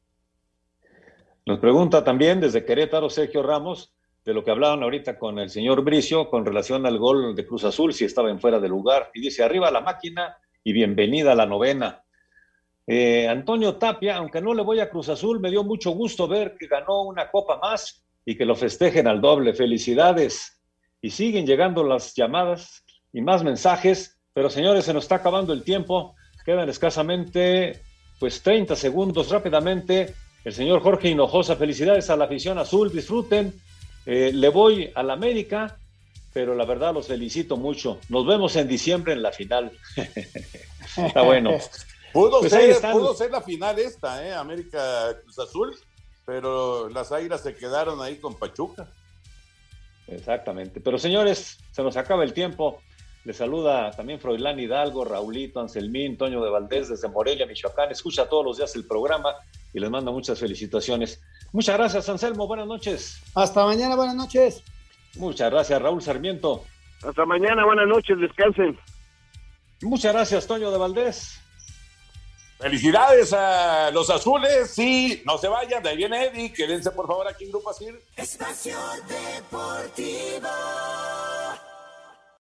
[1.45, 3.93] Nos pregunta también desde Querétaro Sergio Ramos
[4.25, 7.63] de lo que hablaban ahorita con el señor Bricio con relación al gol de Cruz
[7.63, 9.09] Azul, si estaba en fuera de lugar.
[9.13, 12.03] Y dice, arriba la máquina y bienvenida a la novena.
[12.85, 16.57] Eh, Antonio Tapia, aunque no le voy a Cruz Azul, me dio mucho gusto ver
[16.59, 19.53] que ganó una copa más y que lo festejen al doble.
[19.53, 20.59] Felicidades.
[21.01, 22.82] Y siguen llegando las llamadas
[23.13, 27.81] y más mensajes, pero señores, se nos está acabando el tiempo, quedan escasamente
[28.19, 30.15] pues 30 segundos rápidamente.
[30.43, 33.53] El señor Jorge Hinojosa, felicidades a la afición azul, disfruten.
[34.05, 35.77] Eh, le voy a la América,
[36.33, 37.99] pero la verdad los felicito mucho.
[38.09, 39.71] Nos vemos en diciembre en la final.
[40.97, 41.51] Está bueno.
[42.11, 44.33] Pudo, Pues ser, pudo ser la final esta, ¿eh?
[44.33, 45.75] América Cruz Azul,
[46.25, 48.87] pero las águilas se quedaron ahí con Pachuca.
[50.07, 50.79] Exactamente.
[50.79, 52.81] Pero señores, se nos acaba el tiempo.
[53.25, 57.89] Les saluda también Froilán Hidalgo, Raulito, Anselmín, Toño de Valdés desde Morelia, Michoacán.
[57.91, 59.33] Escucha todos los días el programa
[59.73, 61.21] y les mando muchas felicitaciones.
[61.53, 62.47] Muchas gracias, Anselmo.
[62.47, 63.21] Buenas noches.
[63.33, 64.61] Hasta mañana, buenas noches.
[65.15, 66.63] Muchas gracias, Raúl Sarmiento.
[67.01, 68.77] Hasta mañana, buenas noches, descansen.
[69.81, 71.39] Muchas gracias, Toño de Valdés.
[72.59, 77.27] Felicidades a los azules, sí, no se vayan, de ahí viene Eddie, quédense por favor
[77.27, 77.99] aquí en Grupo Asir.
[78.15, 80.47] Espacio Deportivo.